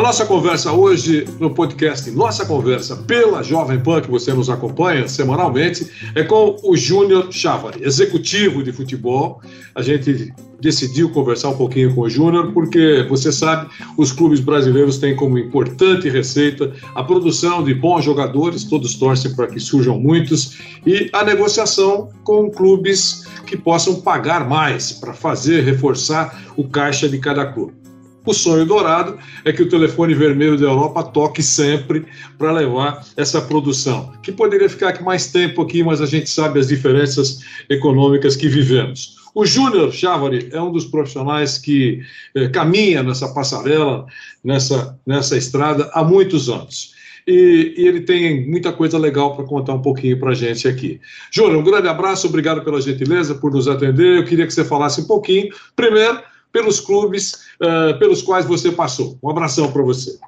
A 0.00 0.02
nossa 0.02 0.24
conversa 0.24 0.72
hoje 0.72 1.26
no 1.38 1.50
podcast 1.50 2.10
Nossa 2.10 2.46
Conversa 2.46 2.96
pela 2.96 3.42
Jovem 3.42 3.78
Pan, 3.78 4.00
que 4.00 4.10
você 4.10 4.32
nos 4.32 4.48
acompanha 4.48 5.06
semanalmente, 5.06 5.86
é 6.14 6.22
com 6.22 6.56
o 6.64 6.74
Júnior 6.74 7.30
Chávari, 7.30 7.84
executivo 7.84 8.62
de 8.62 8.72
futebol. 8.72 9.42
A 9.74 9.82
gente 9.82 10.32
decidiu 10.58 11.10
conversar 11.10 11.50
um 11.50 11.56
pouquinho 11.58 11.94
com 11.94 12.00
o 12.00 12.08
Júnior, 12.08 12.50
porque 12.54 13.04
você 13.10 13.30
sabe, 13.30 13.70
os 13.98 14.10
clubes 14.10 14.40
brasileiros 14.40 14.96
têm 14.96 15.14
como 15.14 15.36
importante 15.36 16.08
receita 16.08 16.72
a 16.94 17.04
produção 17.04 17.62
de 17.62 17.74
bons 17.74 18.02
jogadores, 18.02 18.64
todos 18.64 18.94
torcem 18.94 19.34
para 19.34 19.48
que 19.48 19.60
surjam 19.60 20.00
muitos, 20.00 20.56
e 20.86 21.10
a 21.12 21.22
negociação 21.22 22.08
com 22.24 22.50
clubes 22.50 23.26
que 23.46 23.54
possam 23.54 24.00
pagar 24.00 24.48
mais 24.48 24.92
para 24.92 25.12
fazer, 25.12 25.62
reforçar 25.62 26.42
o 26.56 26.66
caixa 26.66 27.06
de 27.06 27.18
cada 27.18 27.44
clube. 27.44 27.79
O 28.24 28.34
sonho 28.34 28.66
dourado 28.66 29.18
é 29.44 29.52
que 29.52 29.62
o 29.62 29.68
telefone 29.68 30.14
vermelho 30.14 30.58
da 30.58 30.66
Europa 30.66 31.02
toque 31.02 31.42
sempre 31.42 32.04
para 32.36 32.52
levar 32.52 33.04
essa 33.16 33.40
produção, 33.40 34.12
que 34.22 34.30
poderia 34.30 34.68
ficar 34.68 35.00
mais 35.02 35.28
tempo 35.32 35.62
aqui, 35.62 35.82
mas 35.82 36.00
a 36.00 36.06
gente 36.06 36.28
sabe 36.28 36.60
as 36.60 36.68
diferenças 36.68 37.40
econômicas 37.68 38.36
que 38.36 38.48
vivemos. 38.48 39.16
O 39.34 39.46
Júnior 39.46 39.92
Chávari 39.92 40.48
é 40.52 40.60
um 40.60 40.72
dos 40.72 40.84
profissionais 40.84 41.56
que 41.56 42.02
eh, 42.34 42.48
caminha 42.48 43.02
nessa 43.02 43.32
passarela, 43.32 44.04
nessa, 44.44 44.98
nessa 45.06 45.36
estrada 45.36 45.88
há 45.94 46.02
muitos 46.04 46.50
anos. 46.50 46.94
E, 47.26 47.74
e 47.76 47.86
ele 47.86 48.00
tem 48.00 48.48
muita 48.48 48.72
coisa 48.72 48.98
legal 48.98 49.36
para 49.36 49.44
contar 49.44 49.74
um 49.74 49.82
pouquinho 49.82 50.18
para 50.18 50.30
a 50.30 50.34
gente 50.34 50.66
aqui. 50.66 51.00
Júnior, 51.30 51.56
um 51.56 51.64
grande 51.64 51.86
abraço, 51.86 52.26
obrigado 52.26 52.62
pela 52.64 52.80
gentileza 52.80 53.34
por 53.34 53.52
nos 53.52 53.68
atender. 53.68 54.18
Eu 54.18 54.24
queria 54.24 54.46
que 54.46 54.52
você 54.52 54.64
falasse 54.64 55.02
um 55.02 55.06
pouquinho, 55.06 55.48
primeiro, 55.76 56.20
pelos 56.52 56.80
clubes 56.80 57.46
uh, 57.60 57.98
pelos 57.98 58.22
quais 58.22 58.46
você 58.46 58.72
passou. 58.72 59.18
Um 59.22 59.30
abração 59.30 59.70
para 59.70 59.82
você. 59.82 60.18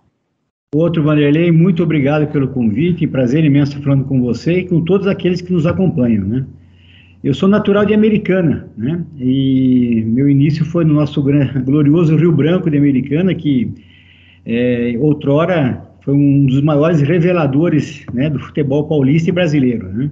Outro 0.75 1.03
Vanderlei, 1.03 1.53
muito 1.53 1.83
obrigado 1.83 2.31
pelo 2.33 2.49
convite, 2.49 3.07
prazer 3.07 3.45
imenso 3.45 3.73
estar 3.73 3.85
falando 3.85 4.05
com 4.05 4.23
você 4.23 4.61
e 4.61 4.69
com 4.69 4.81
todos 4.83 5.07
aqueles 5.07 5.43
que 5.43 5.53
nos 5.53 5.67
acompanham, 5.67 6.25
né? 6.25 6.47
Eu 7.23 7.35
sou 7.35 7.49
natural 7.49 7.85
de 7.85 7.95
Americana, 7.95 8.69
né? 8.77 9.05
E 9.19 10.03
meu 10.07 10.29
início 10.29 10.65
foi 10.65 10.85
no 10.85 10.95
nosso 10.95 11.23
glorioso 11.65 12.17
Rio 12.17 12.33
Branco 12.33 12.71
de 12.71 12.79
Americana, 12.79 13.35
que 13.35 13.71
é, 14.47 14.97
outrora 14.99 15.87
foi 16.01 16.15
um 16.15 16.47
dos 16.47 16.61
maiores 16.63 17.01
reveladores 17.01 18.05
né, 18.13 18.29
do 18.29 18.41
futebol 18.41 18.89
paulista 18.89 19.31
e 19.31 19.33
brasileiro, 19.33 19.89
né? 19.89 20.11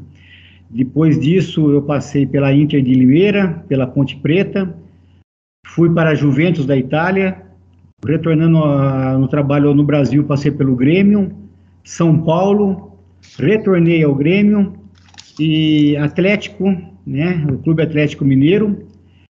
Depois 0.70 1.18
disso, 1.18 1.68
eu 1.72 1.82
passei 1.82 2.26
pela 2.26 2.54
Inter 2.54 2.80
de 2.80 2.94
Limeira, 2.94 3.64
pela 3.68 3.88
Ponte 3.88 4.14
Preta, 4.16 4.72
Fui 5.66 5.92
para 5.92 6.10
a 6.10 6.14
Juventus 6.14 6.66
da 6.66 6.76
Itália, 6.76 7.42
retornando 8.06 8.58
a, 8.58 9.18
no 9.18 9.28
trabalho 9.28 9.74
no 9.74 9.84
Brasil, 9.84 10.24
passei 10.24 10.50
pelo 10.50 10.74
Grêmio, 10.74 11.32
São 11.84 12.22
Paulo, 12.22 12.98
retornei 13.38 14.02
ao 14.02 14.14
Grêmio 14.14 14.74
e 15.38 15.96
Atlético, 15.96 16.64
né, 17.06 17.46
o 17.50 17.58
Clube 17.58 17.82
Atlético 17.82 18.24
Mineiro, 18.24 18.86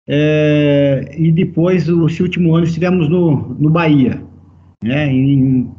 é, 0.08 1.16
e 1.18 1.32
depois, 1.32 1.88
esse 1.88 2.22
último 2.22 2.56
ano, 2.56 2.66
estivemos 2.66 3.08
no, 3.10 3.56
no 3.60 3.70
Bahia, 3.70 4.22
né, 4.84 5.08
em, 5.12 5.72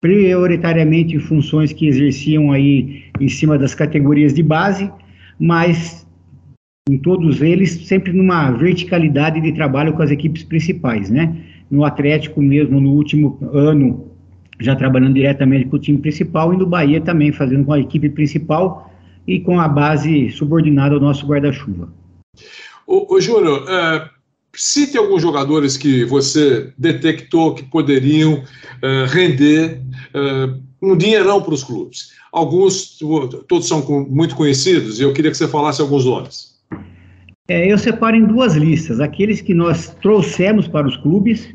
prioritariamente 0.00 1.16
em 1.16 1.20
funções 1.20 1.72
que 1.72 1.86
exerciam 1.86 2.52
aí 2.52 3.04
em 3.18 3.28
cima 3.28 3.58
das 3.58 3.74
categorias 3.74 4.34
de 4.34 4.42
base, 4.42 4.90
mas 5.38 6.05
em 6.88 6.98
todos 6.98 7.42
eles, 7.42 7.88
sempre 7.88 8.12
numa 8.12 8.52
verticalidade 8.52 9.40
de 9.40 9.52
trabalho 9.52 9.92
com 9.92 10.02
as 10.02 10.10
equipes 10.12 10.44
principais, 10.44 11.10
né? 11.10 11.36
No 11.68 11.84
Atlético 11.84 12.40
mesmo, 12.40 12.80
no 12.80 12.92
último 12.92 13.40
ano, 13.52 14.12
já 14.60 14.76
trabalhando 14.76 15.14
diretamente 15.14 15.64
com 15.64 15.76
o 15.76 15.80
time 15.80 15.98
principal, 15.98 16.54
e 16.54 16.56
no 16.56 16.64
Bahia 16.64 17.00
também, 17.00 17.32
fazendo 17.32 17.64
com 17.64 17.72
a 17.72 17.80
equipe 17.80 18.08
principal 18.10 18.88
e 19.26 19.40
com 19.40 19.58
a 19.58 19.66
base 19.66 20.30
subordinada 20.30 20.94
ao 20.94 21.00
nosso 21.00 21.26
guarda-chuva. 21.26 21.92
Ô, 22.86 23.16
ô 23.16 23.20
Júnior, 23.20 23.66
é, 23.68 24.08
cite 24.54 24.96
alguns 24.96 25.22
jogadores 25.22 25.76
que 25.76 26.04
você 26.04 26.72
detectou 26.78 27.52
que 27.52 27.64
poderiam 27.64 28.44
é, 28.80 29.06
render 29.08 29.80
é, 30.14 30.54
um 30.80 30.96
dinheirão 30.96 31.42
para 31.42 31.54
os 31.54 31.64
clubes. 31.64 32.12
Alguns, 32.30 32.96
todos 33.48 33.66
são 33.66 33.84
muito 34.08 34.36
conhecidos, 34.36 35.00
e 35.00 35.02
eu 35.02 35.12
queria 35.12 35.32
que 35.32 35.36
você 35.36 35.48
falasse 35.48 35.80
alguns 35.80 36.04
nomes. 36.04 36.55
É, 37.48 37.70
eu 37.70 37.78
separo 37.78 38.16
em 38.16 38.24
duas 38.24 38.56
listas: 38.56 39.00
aqueles 39.00 39.40
que 39.40 39.54
nós 39.54 39.94
trouxemos 40.02 40.66
para 40.66 40.86
os 40.86 40.96
clubes 40.96 41.54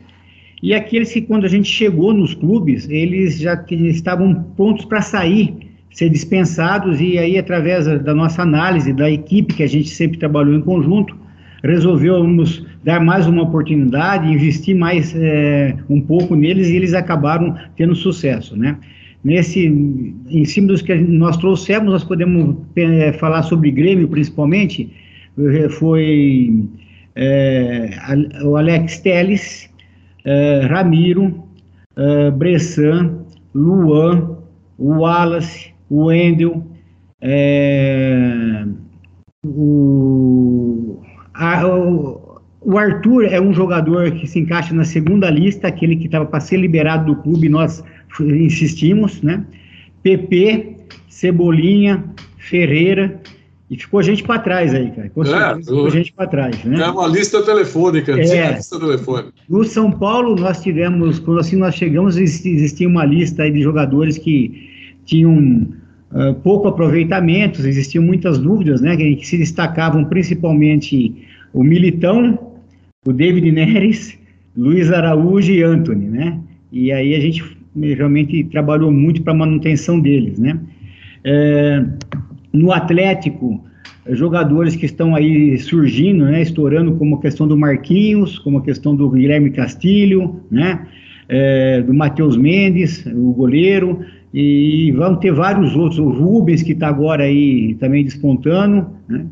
e 0.64 0.74
aqueles 0.74 1.12
que, 1.12 1.22
quando 1.22 1.46
a 1.46 1.50
gente 1.50 1.70
chegou 1.70 2.14
nos 2.14 2.34
clubes, 2.34 2.88
eles 2.90 3.40
já 3.40 3.62
estavam 3.70 4.34
prontos 4.56 4.86
para 4.86 5.02
sair, 5.02 5.56
ser 5.92 6.10
dispensados, 6.10 7.02
e 7.02 7.18
aí, 7.18 7.38
através 7.38 7.86
da 8.04 8.14
nossa 8.14 8.44
análise, 8.44 8.94
da 8.94 9.10
equipe 9.10 9.56
que 9.56 9.64
a 9.64 9.68
gente 9.68 9.90
sempre 9.90 10.20
trabalhou 10.20 10.54
em 10.54 10.62
conjunto, 10.62 11.18
resolvemos 11.64 12.66
dar 12.84 13.04
mais 13.04 13.26
uma 13.28 13.44
oportunidade, 13.44 14.32
investir 14.32 14.76
mais 14.76 15.16
é, 15.16 15.76
um 15.90 16.00
pouco 16.00 16.36
neles 16.36 16.70
e 16.70 16.76
eles 16.76 16.94
acabaram 16.94 17.56
tendo 17.76 17.96
sucesso, 17.96 18.56
né? 18.56 18.78
Nesse, 19.24 19.66
em 19.68 20.46
cima 20.46 20.68
dos 20.68 20.82
que 20.82 20.96
nós 20.96 21.38
trouxemos, 21.38 21.92
nós 21.92 22.04
podemos 22.04 22.56
é, 22.76 23.14
falar 23.14 23.44
sobre 23.44 23.70
Grêmio, 23.70 24.08
principalmente, 24.08 24.90
foi 25.72 26.70
é, 27.16 27.90
o 28.44 28.56
Alex 28.56 29.00
Teles, 29.00 29.70
é, 30.26 30.66
Ramiro, 30.70 31.44
é, 31.96 32.32
Bressan, 32.32 33.20
Luan, 33.54 34.38
o 34.78 35.00
Wallace, 35.00 35.74
o 35.90 36.06
Wendel, 36.06 36.66
é, 37.22 38.66
o, 39.44 41.02
a, 41.34 41.68
o, 41.68 42.42
o, 42.62 42.78
Arthur 42.78 43.26
é 43.26 43.40
um 43.40 43.54
jogador 43.54 44.12
que 44.12 44.28
se 44.28 44.40
encaixa 44.40 44.74
na 44.74 44.84
segunda 44.84 45.30
lista, 45.30 45.68
aquele 45.68 45.96
que 45.96 46.06
estava 46.06 46.26
para 46.26 46.40
ser 46.40 46.58
liberado 46.58 47.14
do 47.14 47.22
clube, 47.22 47.50
nós 47.50 47.84
insistimos, 48.20 49.22
né? 49.22 49.46
PP, 50.04 50.78
Cebolinha, 51.08 52.04
Ferreira, 52.38 53.20
e 53.72 53.78
ficou 53.78 54.04
gente 54.04 54.22
para 54.22 54.38
trás 54.38 54.76
aí, 54.76 54.92
cara. 54.92 55.10
Com 55.12 55.24
é, 55.24 55.56
ficou 55.56 55.90
gente 55.90 56.12
para 56.12 56.28
trás, 56.28 56.62
né? 56.66 56.82
É 56.82 56.90
uma 56.90 57.08
lista 57.08 57.42
telefônica, 57.42 58.12
é, 58.12 58.56
lista 58.56 58.78
telefônica. 58.78 59.32
No 59.48 59.64
São 59.64 59.90
Paulo, 59.90 60.36
nós 60.36 60.62
tivemos, 60.62 61.20
quando 61.20 61.40
assim 61.40 61.56
nós 61.56 61.74
chegamos, 61.74 62.18
existia 62.18 62.86
uma 62.86 63.06
lista 63.06 63.50
de 63.50 63.62
jogadores 63.62 64.18
que 64.18 64.70
tinham 65.06 65.70
uh, 66.12 66.34
pouco 66.44 66.68
aproveitamento, 66.68 67.66
existiam 67.66 68.04
muitas 68.04 68.38
dúvidas, 68.38 68.82
né? 68.82 68.98
Que, 68.98 69.16
que 69.16 69.26
se 69.26 69.38
destacavam 69.38 70.04
principalmente 70.04 71.26
o 71.54 71.64
Militão, 71.64 72.58
o 73.06 73.14
David 73.14 73.50
Neres, 73.54 74.20
Luiz 74.54 74.92
Araújo 74.92 75.50
e 75.50 75.64
Anthony, 75.64 76.08
né? 76.08 76.38
E 76.74 76.92
aí 76.92 77.16
a 77.16 77.22
gente 77.22 77.42
realmente 77.74 78.44
trabalhou 78.52 78.92
muito 78.92 79.22
para 79.22 79.32
a 79.32 79.38
manutenção 79.38 79.98
deles, 79.98 80.38
né? 80.38 80.60
É, 81.24 81.86
no 82.52 82.72
Atlético, 82.72 83.64
jogadores 84.10 84.76
que 84.76 84.86
estão 84.86 85.16
aí 85.16 85.58
surgindo, 85.60 86.26
né, 86.26 86.42
estourando, 86.42 86.96
como 86.96 87.16
a 87.16 87.22
questão 87.22 87.48
do 87.48 87.58
Marquinhos, 87.58 88.40
como 88.40 88.58
a 88.58 88.62
questão 88.62 88.96
do 88.96 89.10
Guilherme 89.10 89.52
Castilho, 89.52 90.42
né, 90.50 90.88
é, 91.30 91.82
do 91.82 91.94
Matheus 91.94 92.36
Mendes, 92.36 93.06
o 93.06 93.32
goleiro, 93.34 94.00
e 94.34 94.92
vão 94.94 95.16
ter 95.16 95.32
vários 95.32 95.76
outros, 95.76 96.00
o 96.00 96.10
Rubens, 96.10 96.64
que 96.64 96.72
está 96.72 96.88
agora 96.88 97.24
aí 97.24 97.76
também 97.76 98.04
despontando, 98.04 98.88
né, 99.08 99.26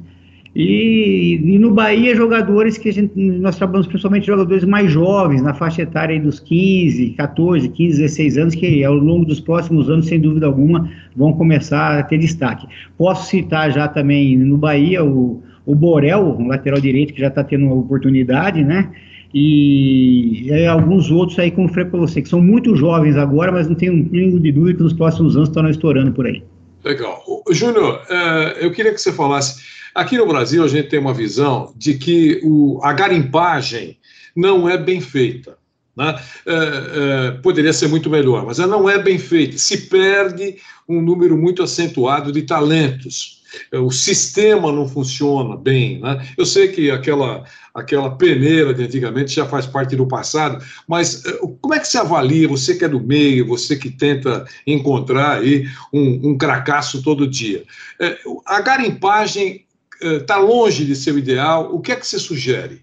e, 0.56 1.36
e, 1.44 1.60
no 1.60 1.72
Bahia, 1.72 2.16
jogadores 2.16 2.78
que 2.78 2.92
gente, 2.92 3.12
nós 3.16 3.56
trabalhamos 3.56 3.88
principalmente 3.88 4.25
jogadores 4.25 4.63
mais 4.63 4.92
jovens, 4.92 5.42
na 5.42 5.54
faixa 5.54 5.84
etária 5.84 6.19
dos 6.19 6.40
15, 6.40 7.12
14, 7.12 7.69
15, 7.69 8.01
16 8.01 8.38
anos, 8.38 8.56
que 8.56 8.84
ao 8.84 8.96
longo 8.96 9.25
dos 9.25 9.40
próximos 9.40 9.90
anos, 9.90 10.07
sem 10.07 10.19
dúvida 10.19 10.48
alguma, 10.48 10.90
vão 11.16 11.34
começar 11.34 12.00
a 12.00 12.04
ter 12.04 12.18
destaque. 12.18 12.68
Posso 12.98 13.30
citar 13.30 13.72
já 13.72 13.88
também 13.88 14.38
no 14.38 14.57
Bahia 14.57 15.04
o, 15.04 15.44
o 15.66 15.75
Borel, 15.75 16.36
um 16.40 16.48
lateral 16.48 16.81
direito, 16.81 17.13
que 17.13 17.22
já 17.22 17.28
está 17.28 17.44
tendo 17.44 17.66
uma 17.66 17.75
oportunidade, 17.75 18.63
né? 18.63 18.90
E, 19.31 20.48
e 20.48 20.66
alguns 20.66 21.12
outros 21.12 21.38
aí, 21.38 21.52
como 21.52 21.69
falei 21.69 21.86
para 21.86 22.00
você, 22.00 22.24
que 22.24 22.28
são 22.28 22.42
muito 22.42 22.75
jovens 22.75 23.16
agora, 23.16 23.52
mas 23.52 23.68
não 23.68 23.75
tenho 23.75 23.94
um 23.94 24.04
pingo 24.04 24.40
de 24.40 24.52
dúvida 24.52 24.78
que 24.78 24.84
nos 24.84 24.94
próximos 24.94 25.36
anos 25.36 25.50
estão 25.50 25.69
estourando 25.69 26.12
por 26.12 26.25
aí. 26.25 26.42
Legal. 26.84 27.22
Júnior, 27.52 28.02
uh, 28.10 28.57
eu 28.60 28.72
queria 28.72 28.92
que 28.92 29.00
você 29.00 29.13
falasse 29.13 29.79
Aqui 29.94 30.18
no 30.18 30.27
Brasil, 30.27 30.63
a 30.63 30.68
gente 30.68 30.89
tem 30.89 31.00
uma 31.00 31.13
visão 31.13 31.74
de 31.75 31.95
que 31.95 32.39
o, 32.44 32.80
a 32.83 32.94
garimpagem 32.94 33.97
não 34.36 34.69
é 34.69 34.77
bem 34.77 35.01
feita. 35.01 35.57
Né? 36.00 36.18
É, 36.45 36.53
é, 36.53 37.31
poderia 37.41 37.74
ser 37.74 37.89
muito 37.89 38.09
melhor, 38.09 38.45
mas 38.45 38.57
ela 38.57 38.71
não 38.71 38.89
é 38.89 38.97
bem 38.97 39.19
feita. 39.19 39.57
Se 39.57 39.89
perde 39.89 40.56
um 40.88 41.01
número 41.01 41.38
muito 41.38 41.62
acentuado 41.62 42.31
de 42.31 42.44
talentos. 42.44 43.44
o 43.74 43.91
sistema 43.91 44.71
não 44.71 44.88
funciona 44.88 45.57
bem. 45.57 46.00
Né? 46.00 46.25
Eu 46.38 46.45
sei 46.45 46.69
que 46.69 46.89
aquela, 46.89 47.44
aquela 47.74 48.15
peneira 48.15 48.74
de 48.74 48.83
antigamente 48.83 49.35
já 49.35 49.45
faz 49.45 49.65
parte 49.65 49.95
do 49.95 50.07
passado, 50.07 50.63
mas 50.88 51.25
eh, 51.25 51.39
como 51.59 51.74
é 51.74 51.80
que 51.80 51.88
se 51.88 51.97
avalia, 51.97 52.47
você 52.47 52.75
que 52.75 52.85
é 52.85 52.89
do 52.89 53.01
meio, 53.01 53.45
você 53.45 53.75
que 53.75 53.89
tenta 53.89 54.45
encontrar 54.65 55.39
aí 55.39 55.68
um, 55.92 56.30
um 56.30 56.38
cracaço 56.38 57.03
todo 57.03 57.27
dia? 57.27 57.63
Eh, 58.00 58.18
a 58.45 58.62
garimpagem 58.62 59.65
está 60.01 60.38
longe 60.38 60.86
de 60.86 60.96
ser 60.96 61.13
o 61.13 61.19
ideal, 61.19 61.74
o 61.74 61.80
que 61.80 61.92
é 61.92 61.96
que 61.96 62.07
você 62.07 62.18
sugere? 62.18 62.81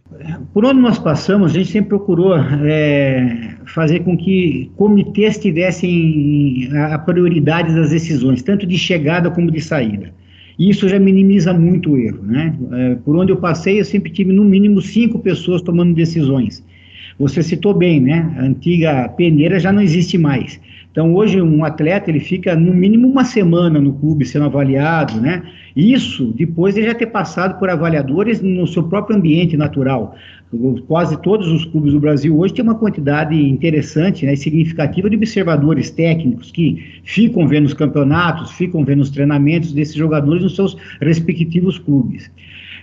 Por 0.52 0.64
onde 0.64 0.80
nós 0.80 0.98
passamos, 0.98 1.50
a 1.50 1.54
gente 1.54 1.70
sempre 1.70 1.90
procurou 1.90 2.36
é, 2.36 3.56
fazer 3.66 4.00
com 4.00 4.16
que 4.16 4.70
comitês 4.76 5.38
tivessem 5.38 6.68
a 6.92 6.98
prioridade 6.98 7.74
das 7.74 7.90
decisões, 7.90 8.42
tanto 8.42 8.66
de 8.66 8.76
chegada 8.76 9.30
como 9.30 9.50
de 9.50 9.60
saída. 9.60 10.12
E 10.58 10.70
isso 10.70 10.88
já 10.88 10.98
minimiza 10.98 11.52
muito 11.52 11.92
o 11.92 11.98
erro. 11.98 12.22
Né? 12.22 12.98
Por 13.04 13.16
onde 13.16 13.32
eu 13.32 13.36
passei, 13.36 13.80
eu 13.80 13.84
sempre 13.84 14.10
tive 14.10 14.32
no 14.32 14.44
mínimo 14.44 14.80
cinco 14.80 15.18
pessoas 15.18 15.60
tomando 15.62 15.94
decisões. 15.94 16.64
Você 17.18 17.42
citou 17.42 17.72
bem, 17.72 18.00
né? 18.00 18.34
A 18.38 18.42
antiga 18.42 19.08
peneira 19.08 19.58
já 19.58 19.72
não 19.72 19.80
existe 19.80 20.18
mais. 20.18 20.60
Então, 20.96 21.14
hoje, 21.14 21.42
um 21.42 21.62
atleta, 21.62 22.10
ele 22.10 22.20
fica 22.20 22.56
no 22.56 22.72
mínimo 22.72 23.06
uma 23.06 23.22
semana 23.22 23.78
no 23.78 23.92
clube 23.92 24.24
sendo 24.24 24.46
avaliado, 24.46 25.20
né? 25.20 25.42
Isso 25.76 26.32
depois 26.34 26.74
de 26.74 26.82
já 26.84 26.94
ter 26.94 27.08
passado 27.08 27.58
por 27.58 27.68
avaliadores 27.68 28.40
no 28.40 28.66
seu 28.66 28.82
próprio 28.82 29.14
ambiente 29.14 29.58
natural. 29.58 30.16
Quase 30.88 31.20
todos 31.20 31.48
os 31.48 31.66
clubes 31.66 31.92
do 31.92 32.00
Brasil 32.00 32.38
hoje 32.38 32.54
têm 32.54 32.64
uma 32.64 32.76
quantidade 32.76 33.34
interessante 33.34 34.24
né, 34.24 34.32
e 34.32 34.38
significativa 34.38 35.10
de 35.10 35.16
observadores 35.16 35.90
técnicos 35.90 36.50
que 36.50 36.82
ficam 37.04 37.46
vendo 37.46 37.66
os 37.66 37.74
campeonatos, 37.74 38.52
ficam 38.52 38.82
vendo 38.82 39.02
os 39.02 39.10
treinamentos 39.10 39.74
desses 39.74 39.94
jogadores 39.94 40.42
nos 40.44 40.56
seus 40.56 40.78
respectivos 41.02 41.78
clubes. 41.78 42.30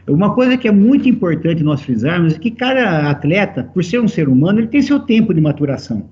Uma 0.08 0.36
coisa 0.36 0.56
que 0.56 0.68
é 0.68 0.72
muito 0.72 1.10
importante 1.10 1.64
nós 1.64 1.82
frisarmos 1.82 2.36
é 2.36 2.38
que 2.38 2.52
cada 2.52 3.10
atleta, 3.10 3.64
por 3.74 3.84
ser 3.84 4.00
um 4.00 4.08
ser 4.08 4.30
humano, 4.30 4.60
ele 4.60 4.68
tem 4.68 4.84
seu 4.84 5.00
tempo 5.00 5.34
de 5.34 5.42
maturação. 5.42 6.08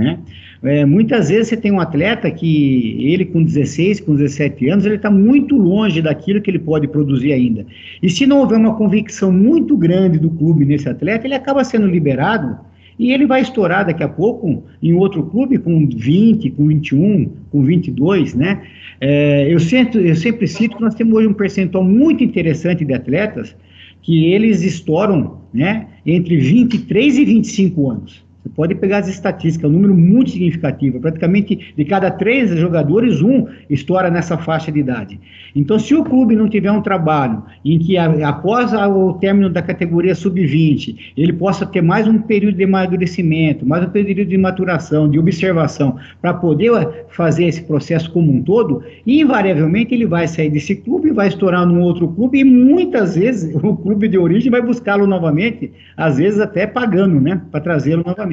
Né? 0.00 0.18
É, 0.62 0.84
muitas 0.86 1.28
vezes 1.28 1.48
você 1.48 1.56
tem 1.58 1.70
um 1.70 1.78
atleta 1.78 2.30
que 2.30 2.96
ele 3.00 3.26
com 3.26 3.42
16, 3.42 4.00
com 4.00 4.14
17 4.14 4.68
anos, 4.70 4.86
ele 4.86 4.96
está 4.96 5.10
muito 5.10 5.56
longe 5.56 6.00
daquilo 6.00 6.40
que 6.40 6.50
ele 6.50 6.58
pode 6.58 6.88
produzir 6.88 7.32
ainda. 7.34 7.66
E 8.02 8.08
se 8.08 8.26
não 8.26 8.38
houver 8.40 8.58
uma 8.58 8.74
convicção 8.74 9.30
muito 9.30 9.76
grande 9.76 10.18
do 10.18 10.30
clube 10.30 10.64
nesse 10.64 10.88
atleta, 10.88 11.26
ele 11.26 11.34
acaba 11.34 11.62
sendo 11.64 11.86
liberado 11.86 12.56
e 12.98 13.12
ele 13.12 13.26
vai 13.26 13.42
estourar 13.42 13.84
daqui 13.84 14.02
a 14.02 14.08
pouco 14.08 14.64
em 14.82 14.94
outro 14.94 15.22
clube 15.24 15.58
com 15.58 15.86
20, 15.86 16.50
com 16.50 16.66
21, 16.66 17.30
com 17.50 17.62
22, 17.62 18.34
né? 18.34 18.62
É, 19.00 19.52
eu, 19.52 19.60
sempre, 19.60 20.08
eu 20.08 20.16
sempre 20.16 20.46
cito 20.46 20.76
que 20.76 20.82
nós 20.82 20.94
temos 20.94 21.14
hoje 21.14 21.26
um 21.26 21.34
percentual 21.34 21.84
muito 21.84 22.24
interessante 22.24 22.84
de 22.84 22.92
atletas 22.94 23.54
que 24.02 24.32
eles 24.32 24.62
estouram 24.62 25.40
né, 25.52 25.86
entre 26.06 26.36
23 26.36 27.18
e 27.18 27.24
25 27.24 27.90
anos. 27.90 28.29
Você 28.42 28.48
pode 28.48 28.74
pegar 28.74 28.98
as 28.98 29.08
estatísticas, 29.08 29.64
é 29.64 29.68
um 29.68 29.76
número 29.76 29.94
muito 29.94 30.30
significativo. 30.30 30.98
Praticamente 30.98 31.74
de 31.76 31.84
cada 31.84 32.10
três 32.10 32.50
jogadores, 32.56 33.20
um 33.20 33.46
estoura 33.68 34.10
nessa 34.10 34.38
faixa 34.38 34.72
de 34.72 34.80
idade. 34.80 35.20
Então, 35.54 35.78
se 35.78 35.94
o 35.94 36.02
clube 36.02 36.34
não 36.34 36.48
tiver 36.48 36.70
um 36.70 36.80
trabalho 36.80 37.42
em 37.64 37.78
que, 37.78 37.98
após 37.98 38.72
o 38.72 39.14
término 39.14 39.50
da 39.50 39.60
categoria 39.60 40.14
sub-20, 40.14 41.12
ele 41.16 41.32
possa 41.32 41.66
ter 41.66 41.82
mais 41.82 42.06
um 42.06 42.18
período 42.18 42.56
de 42.56 42.64
amadurecimento, 42.64 43.66
mais 43.66 43.84
um 43.84 43.90
período 43.90 44.28
de 44.28 44.38
maturação, 44.38 45.08
de 45.08 45.18
observação, 45.18 45.96
para 46.22 46.32
poder 46.32 47.04
fazer 47.10 47.44
esse 47.44 47.62
processo 47.62 48.10
como 48.10 48.32
um 48.32 48.42
todo, 48.42 48.82
invariavelmente 49.06 49.94
ele 49.94 50.06
vai 50.06 50.26
sair 50.26 50.48
desse 50.48 50.76
clube, 50.76 51.10
vai 51.10 51.28
estourar 51.28 51.66
num 51.66 51.82
outro 51.82 52.08
clube 52.08 52.38
e 52.38 52.44
muitas 52.44 53.16
vezes 53.16 53.54
o 53.62 53.76
clube 53.76 54.08
de 54.08 54.16
origem 54.16 54.50
vai 54.50 54.62
buscá-lo 54.62 55.06
novamente, 55.06 55.72
às 55.96 56.16
vezes 56.16 56.40
até 56.40 56.66
pagando, 56.66 57.20
né, 57.20 57.40
para 57.50 57.60
trazê-lo 57.60 58.02
novamente. 58.06 58.29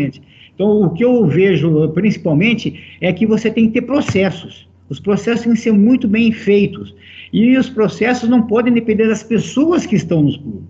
Então, 0.53 0.81
o 0.81 0.89
que 0.89 1.03
eu 1.03 1.25
vejo 1.25 1.89
principalmente 1.89 2.97
é 2.99 3.13
que 3.13 3.25
você 3.25 3.51
tem 3.51 3.67
que 3.67 3.73
ter 3.73 3.83
processos. 3.83 4.67
Os 4.89 4.99
processos 4.99 5.43
têm 5.43 5.53
que 5.53 5.59
ser 5.59 5.73
muito 5.73 6.07
bem 6.07 6.31
feitos. 6.31 6.95
E 7.31 7.57
os 7.57 7.69
processos 7.69 8.29
não 8.29 8.41
podem 8.41 8.73
depender 8.73 9.07
das 9.07 9.21
pessoas 9.21 9.85
que 9.85 9.95
estão 9.95 10.23
nos 10.23 10.37
clubes. 10.37 10.69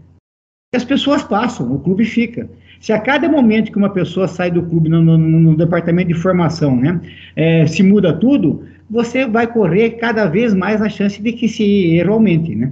As 0.76 0.84
pessoas 0.84 1.24
passam, 1.24 1.72
o 1.74 1.80
clube 1.80 2.04
fica. 2.04 2.50
Se 2.82 2.92
a 2.92 3.00
cada 3.00 3.30
momento 3.30 3.72
que 3.72 3.78
uma 3.78 3.90
pessoa 3.90 4.28
sai 4.28 4.52
do 4.52 4.64
clube 4.64 4.90
no, 4.90 5.02
no, 5.02 5.18
no 5.18 5.56
departamento 5.56 6.10
de 6.10 6.14
formação, 6.14 6.76
né, 6.76 7.00
é, 7.36 7.66
se 7.66 7.82
muda 7.82 8.14
tudo, 8.14 8.64
você 8.90 9.26
vai 9.26 9.48
correr 9.48 9.92
cada 9.92 10.26
vez 10.26 10.54
mais 10.54 10.82
a 10.82 10.90
chance 10.90 11.22
de 11.22 11.32
que 11.32 11.48
se 11.48 11.96
erro 11.96 12.14
aumente, 12.14 12.54
né? 12.56 12.72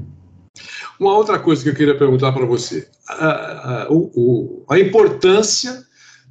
Uma 0.99 1.17
outra 1.17 1.37
coisa 1.39 1.63
que 1.63 1.69
eu 1.69 1.75
queria 1.75 1.97
perguntar 1.97 2.31
para 2.31 2.45
você, 2.45 2.87
a, 3.07 3.25
a, 3.25 3.83
a, 3.83 3.87
a 4.69 4.79
importância 4.79 5.83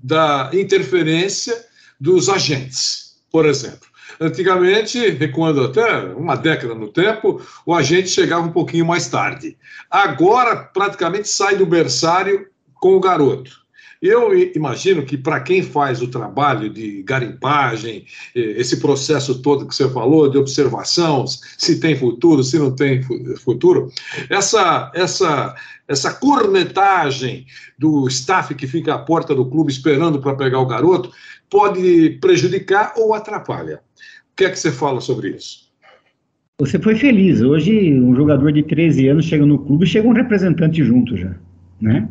da 0.05 0.51
interferência 0.53 1.65
dos 1.99 2.29
agentes, 2.29 3.17
por 3.33 3.47
exemplo. 3.47 3.89
Antigamente, 4.21 4.99
recuando 5.13 5.65
até 5.65 6.05
uma 6.15 6.37
década 6.37 6.75
no 6.75 6.89
tempo, 6.89 7.41
o 7.65 7.75
agente 7.75 8.09
chegava 8.09 8.47
um 8.47 8.53
pouquinho 8.53 8.85
mais 8.85 9.09
tarde. 9.09 9.57
Agora, 9.91 10.57
praticamente 10.57 11.27
sai 11.27 11.57
do 11.57 11.65
berçário 11.65 12.47
com 12.75 12.95
o 12.95 13.01
garoto. 13.01 13.64
Eu 14.07 14.37
imagino 14.55 15.03
que 15.03 15.17
para 15.17 15.41
quem 15.41 15.63
faz 15.63 16.03
o 16.03 16.09
trabalho 16.09 16.69
de 16.69 17.03
garimpagem, 17.05 18.05
esse 18.35 18.79
processo 18.79 19.41
todo 19.41 19.67
que 19.67 19.75
você 19.75 19.89
falou, 19.89 20.29
de 20.29 20.37
observação, 20.37 21.27
se 21.27 21.81
tem 21.81 21.97
futuro, 21.97 22.45
se 22.45 22.59
não 22.59 22.71
tem 22.71 23.01
futuro, 23.39 23.91
essa, 24.29 24.93
essa, 24.95 25.55
essa 25.89 26.13
cornetagem 26.13 27.47
do 27.79 28.07
staff 28.09 28.55
que 28.55 28.67
fica 28.67 28.93
à 28.93 28.99
porta 28.99 29.35
do 29.35 29.47
clube 29.47 29.73
esperando 29.73 30.21
para 30.21 30.37
pegar 30.37 30.59
o 30.59 30.67
garoto 30.67 31.11
pode 31.49 32.19
prejudicar 32.21 32.93
ou 32.99 33.15
atrapalha. 33.15 33.81
O 34.33 34.37
que 34.37 34.45
é 34.45 34.51
que 34.51 34.59
você 34.59 34.71
fala 34.71 35.01
sobre 35.01 35.31
isso? 35.31 35.73
Você 36.61 36.79
foi 36.79 36.95
feliz. 36.95 37.41
Hoje, 37.41 37.99
um 37.99 38.15
jogador 38.15 38.53
de 38.53 38.65
13 38.65 39.09
anos 39.09 39.25
chega 39.25 39.47
no 39.47 39.61
clube 39.61 39.87
e 39.87 39.89
chega 39.89 40.07
um 40.07 40.13
representante 40.13 40.85
junto 40.85 41.17
já, 41.17 41.35
né? 41.81 42.07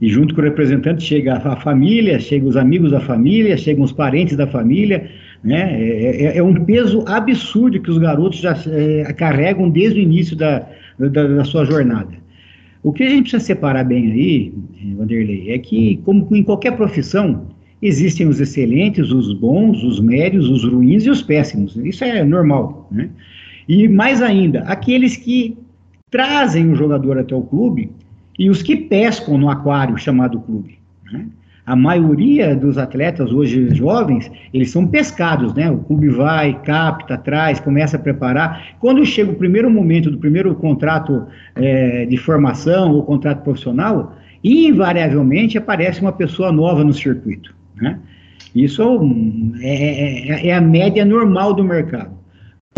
E 0.00 0.08
junto 0.08 0.34
com 0.34 0.40
o 0.40 0.44
representante 0.44 1.02
chega 1.02 1.34
a 1.34 1.56
família, 1.56 2.18
chegam 2.18 2.48
os 2.48 2.56
amigos 2.56 2.90
da 2.90 3.00
família, 3.00 3.56
chegam 3.56 3.84
os 3.84 3.92
parentes 3.92 4.36
da 4.36 4.46
família, 4.46 5.10
né? 5.44 5.76
É, 5.78 6.24
é, 6.24 6.38
é 6.38 6.42
um 6.42 6.54
peso 6.64 7.04
absurdo 7.06 7.80
que 7.80 7.90
os 7.90 7.98
garotos 7.98 8.40
já 8.40 8.56
é, 8.68 9.12
carregam 9.12 9.68
desde 9.68 10.00
o 10.00 10.02
início 10.02 10.34
da, 10.34 10.66
da, 10.98 11.08
da, 11.08 11.44
sua 11.44 11.66
jornada. 11.66 12.12
O 12.82 12.92
que 12.92 13.02
a 13.02 13.10
gente 13.10 13.22
precisa 13.22 13.44
separar 13.44 13.84
bem 13.84 14.10
aí, 14.10 14.54
Vanderlei, 14.96 15.50
é 15.50 15.58
que, 15.58 15.98
como 16.04 16.26
em 16.34 16.42
qualquer 16.42 16.76
profissão, 16.76 17.48
existem 17.82 18.26
os 18.26 18.40
excelentes, 18.40 19.10
os 19.10 19.34
bons, 19.34 19.82
os 19.82 20.00
médios, 20.00 20.48
os 20.48 20.64
ruins 20.64 21.04
e 21.04 21.10
os 21.10 21.20
péssimos. 21.20 21.76
Isso 21.76 22.04
é 22.04 22.24
normal, 22.24 22.88
né? 22.90 23.10
E 23.68 23.86
mais 23.86 24.22
ainda, 24.22 24.60
aqueles 24.60 25.16
que 25.16 25.56
trazem 26.10 26.70
o 26.70 26.74
jogador 26.74 27.18
até 27.18 27.34
o 27.34 27.42
clube 27.42 27.90
e 28.40 28.48
os 28.48 28.62
que 28.62 28.74
pescam 28.74 29.36
no 29.36 29.50
aquário 29.50 29.98
chamado 29.98 30.40
clube. 30.40 30.78
Né? 31.12 31.26
A 31.66 31.76
maioria 31.76 32.56
dos 32.56 32.78
atletas 32.78 33.30
hoje 33.30 33.72
jovens, 33.74 34.32
eles 34.52 34.70
são 34.70 34.86
pescados, 34.86 35.52
né? 35.52 35.70
O 35.70 35.76
clube 35.76 36.08
vai, 36.08 36.58
capta, 36.62 37.18
traz, 37.18 37.60
começa 37.60 37.98
a 37.98 38.00
preparar. 38.00 38.76
Quando 38.80 39.04
chega 39.04 39.30
o 39.30 39.36
primeiro 39.36 39.70
momento 39.70 40.10
do 40.10 40.16
primeiro 40.16 40.54
contrato 40.54 41.26
é, 41.54 42.06
de 42.06 42.16
formação 42.16 42.92
ou 42.92 43.02
contrato 43.02 43.42
profissional, 43.42 44.16
invariavelmente 44.42 45.58
aparece 45.58 46.00
uma 46.00 46.12
pessoa 46.12 46.50
nova 46.50 46.82
no 46.82 46.94
circuito, 46.94 47.54
né? 47.76 47.98
Isso 48.54 48.82
é, 49.60 50.46
é, 50.46 50.46
é 50.48 50.54
a 50.54 50.60
média 50.62 51.04
normal 51.04 51.52
do 51.52 51.62
mercado. 51.62 52.19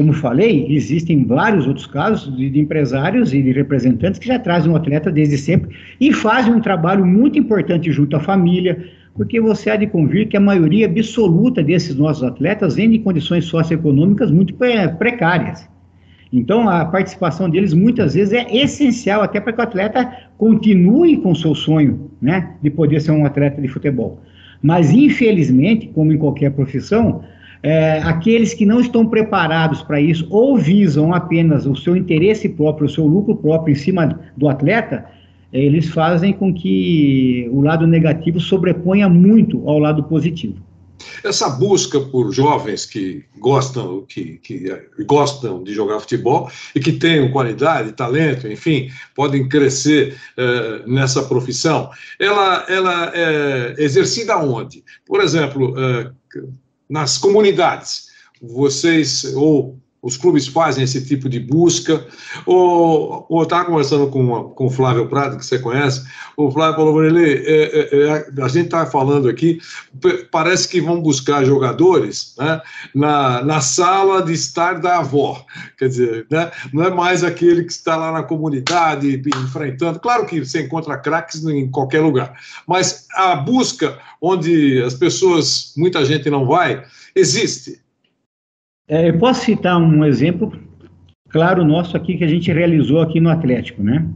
Como 0.02 0.12
falei, 0.14 0.66
existem 0.68 1.24
vários 1.24 1.64
outros 1.64 1.86
casos 1.86 2.36
de, 2.36 2.50
de, 2.50 2.58
empresários 2.58 3.32
e 3.32 3.40
de 3.40 3.52
representantes 3.52 4.18
que 4.18 4.26
já 4.26 4.36
trazem 4.36 4.72
um 4.72 4.74
atleta 4.74 5.12
desde 5.12 5.38
sempre 5.38 5.76
e 6.00 6.12
fazem 6.12 6.52
um 6.52 6.60
trabalho 6.60 7.06
muito 7.06 7.38
importante 7.38 7.92
junto 7.92 8.16
à 8.16 8.18
família, 8.18 8.84
porque 9.14 9.40
você 9.40 9.70
há 9.70 9.76
de 9.76 9.86
convir 9.86 10.26
que 10.26 10.36
a 10.36 10.40
maioria 10.40 10.86
absoluta 10.86 11.62
desses 11.62 11.94
nossos 11.94 12.24
atletas 12.24 12.74
vem 12.74 12.90
de 12.90 12.98
condições 12.98 13.44
socioeconômicas 13.44 14.28
muito 14.32 14.52
precárias. 14.98 15.68
Então, 16.32 16.68
a 16.68 16.84
participação 16.84 17.48
deles 17.48 17.72
muitas 17.72 18.14
vezes 18.14 18.34
é 18.34 18.56
essencial 18.56 19.22
até 19.22 19.38
para 19.38 19.52
que 19.52 19.60
o 19.60 19.62
atleta 19.62 20.12
continue 20.36 21.18
com 21.18 21.32
seu 21.32 21.54
sonho, 21.54 22.10
né, 22.20 22.56
de 22.60 22.70
poder 22.70 23.00
ser 23.00 23.12
um 23.12 23.24
atleta 23.24 23.62
de 23.62 23.68
futebol. 23.68 24.20
Mas, 24.60 24.90
infelizmente, 24.90 25.86
como 25.94 26.12
em 26.12 26.18
qualquer 26.18 26.50
profissão, 26.50 27.22
é, 27.62 27.98
aqueles 28.02 28.52
que 28.52 28.66
não 28.66 28.80
estão 28.80 29.06
preparados 29.06 29.82
para 29.82 30.00
isso 30.00 30.26
ou 30.30 30.58
visam 30.58 31.14
apenas 31.14 31.64
o 31.64 31.76
seu 31.76 31.96
interesse 31.96 32.48
próprio, 32.48 32.86
o 32.86 32.90
seu 32.90 33.06
lucro 33.06 33.36
próprio 33.36 33.72
em 33.72 33.76
cima 33.76 34.20
do 34.36 34.48
atleta, 34.48 35.04
eles 35.52 35.88
fazem 35.88 36.32
com 36.32 36.52
que 36.52 37.48
o 37.52 37.60
lado 37.60 37.86
negativo 37.86 38.40
sobreponha 38.40 39.08
muito 39.08 39.68
ao 39.68 39.78
lado 39.78 40.02
positivo. 40.04 40.56
Essa 41.24 41.50
busca 41.50 42.00
por 42.00 42.32
jovens 42.32 42.86
que 42.86 43.24
gostam, 43.38 44.04
que, 44.08 44.38
que 44.38 44.72
gostam 45.04 45.62
de 45.62 45.72
jogar 45.74 46.00
futebol 46.00 46.50
e 46.74 46.80
que 46.80 46.92
tenham 46.92 47.30
qualidade, 47.30 47.92
talento, 47.92 48.48
enfim, 48.48 48.88
podem 49.14 49.48
crescer 49.48 50.16
eh, 50.36 50.82
nessa 50.86 51.22
profissão, 51.24 51.90
ela, 52.18 52.64
ela 52.68 53.12
é 53.14 53.74
exercida 53.78 54.36
onde? 54.38 54.84
Por 55.04 55.20
exemplo, 55.20 55.74
eh, 55.76 56.10
nas 56.92 57.16
comunidades. 57.16 58.08
Vocês, 58.42 59.24
ou 59.34 59.80
os 60.02 60.16
clubes 60.16 60.48
fazem 60.48 60.82
esse 60.82 61.04
tipo 61.06 61.28
de 61.28 61.38
busca. 61.38 62.04
Ou 62.44 63.26
eu 63.30 63.42
estava 63.42 63.66
conversando 63.66 64.08
com, 64.08 64.50
com 64.50 64.66
o 64.66 64.70
Flávio 64.70 65.08
Prado, 65.08 65.38
que 65.38 65.46
você 65.46 65.60
conhece, 65.60 66.04
o 66.36 66.50
Flávio 66.50 66.76
falou, 66.76 67.04
é, 67.04 67.08
é, 67.08 68.26
é, 68.36 68.42
a 68.42 68.48
gente 68.48 68.64
está 68.64 68.84
falando 68.84 69.28
aqui, 69.28 69.60
parece 70.30 70.68
que 70.68 70.80
vão 70.80 71.00
buscar 71.00 71.44
jogadores 71.44 72.34
né, 72.38 72.60
na, 72.94 73.44
na 73.44 73.60
sala 73.60 74.22
de 74.22 74.32
estar 74.32 74.80
da 74.80 74.98
avó. 74.98 75.44
Quer 75.78 75.88
dizer, 75.88 76.26
né, 76.30 76.50
não 76.72 76.82
é 76.82 76.90
mais 76.90 77.22
aquele 77.22 77.64
que 77.64 77.72
está 77.72 77.96
lá 77.96 78.10
na 78.10 78.22
comunidade 78.24 79.22
enfrentando. 79.44 80.00
Claro 80.00 80.26
que 80.26 80.40
você 80.40 80.62
encontra 80.62 80.98
craques 80.98 81.44
em 81.44 81.70
qualquer 81.70 82.00
lugar, 82.00 82.34
mas 82.66 83.06
a 83.14 83.36
busca 83.36 83.98
onde 84.20 84.82
as 84.82 84.94
pessoas, 84.94 85.72
muita 85.76 86.04
gente 86.04 86.28
não 86.30 86.46
vai, 86.46 86.84
existe. 87.14 87.81
É, 88.92 89.08
eu 89.08 89.16
posso 89.16 89.46
citar 89.46 89.80
um 89.80 90.04
exemplo 90.04 90.52
claro 91.30 91.64
nosso 91.64 91.96
aqui 91.96 92.18
que 92.18 92.24
a 92.24 92.28
gente 92.28 92.52
realizou 92.52 93.00
aqui 93.00 93.20
no 93.20 93.30
Atlético, 93.30 93.82
né? 93.82 94.06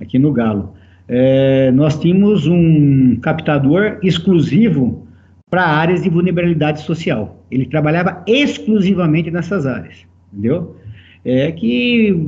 Aqui 0.00 0.18
no 0.18 0.32
Galo. 0.32 0.72
É, 1.06 1.70
nós 1.72 2.00
tínhamos 2.00 2.46
um 2.46 3.16
captador 3.16 3.98
exclusivo 4.02 5.06
para 5.50 5.66
áreas 5.66 6.02
de 6.02 6.08
vulnerabilidade 6.08 6.80
social. 6.80 7.44
Ele 7.50 7.66
trabalhava 7.66 8.24
exclusivamente 8.26 9.30
nessas 9.30 9.66
áreas, 9.66 10.06
entendeu? 10.32 10.76
É 11.22 11.52
que 11.52 12.18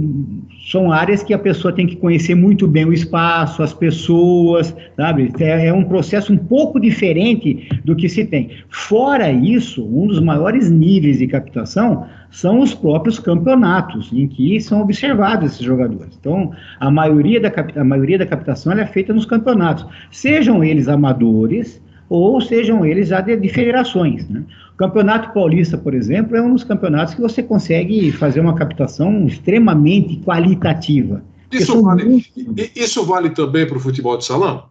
são 0.67 0.91
áreas 0.91 1.23
que 1.23 1.35
a 1.35 1.39
pessoa 1.39 1.73
tem 1.73 1.87
que 1.87 1.97
conhecer 1.97 2.35
muito 2.35 2.67
bem 2.67 2.85
o 2.85 2.93
espaço, 2.93 3.63
as 3.63 3.75
pessoas, 3.75 4.75
sabe? 4.97 5.31
É, 5.39 5.67
é, 5.67 5.73
um 5.73 5.85
processo 5.85 6.33
um 6.33 6.39
pouco 6.39 6.81
diferente 6.81 7.69
do 7.85 7.95
que 7.95 8.09
se 8.09 8.25
tem. 8.25 8.51
Fora 8.71 9.31
isso, 9.31 9.85
um 9.85 10.07
dos 10.07 10.21
maiores 10.21 10.71
níveis 10.71 11.19
de 11.19 11.27
captação 11.27 12.07
são 12.31 12.61
os 12.61 12.75
próprios 12.75 13.19
campeonatos, 13.19 14.11
em 14.13 14.27
que 14.27 14.59
são 14.61 14.81
observados 14.81 15.53
esses 15.53 15.65
jogadores. 15.65 16.17
Então, 16.19 16.53
a 16.81 16.91
maioria 16.91 17.41
da, 17.41 17.53
a 17.77 17.85
maioria 17.85 18.19
da 18.19 18.27
captação 18.27 18.73
é 18.73 18.87
feita 18.87 19.13
nos 19.13 19.27
campeonatos, 19.27 19.87
sejam 20.11 20.65
eles 20.65 20.89
amadores 20.89 21.81
ou 22.09 22.41
sejam 22.41 22.85
eles 22.85 23.11
de, 23.11 23.37
de 23.37 23.49
federações, 23.49 24.29
né? 24.29 24.43
O 24.75 24.77
Campeonato 24.77 25.33
Paulista, 25.33 25.79
por 25.79 25.95
exemplo, 25.95 26.37
é 26.37 26.43
um 26.43 26.53
dos 26.53 26.65
campeonatos 26.65 27.15
que 27.15 27.21
você 27.21 27.43
consegue 27.43 28.11
fazer 28.11 28.41
uma 28.41 28.55
captação 28.55 29.25
extremamente 29.27 30.17
qualitativa. 30.25 31.23
Isso 31.53 31.81
vale, 31.81 32.05
muito... 32.05 32.29
isso 32.75 33.07
vale 33.07 33.31
também 33.31 33.67
para 33.67 33.77
o 33.77 33.81
futebol 33.81 34.19
de 34.19 34.25
salão? 34.25 34.65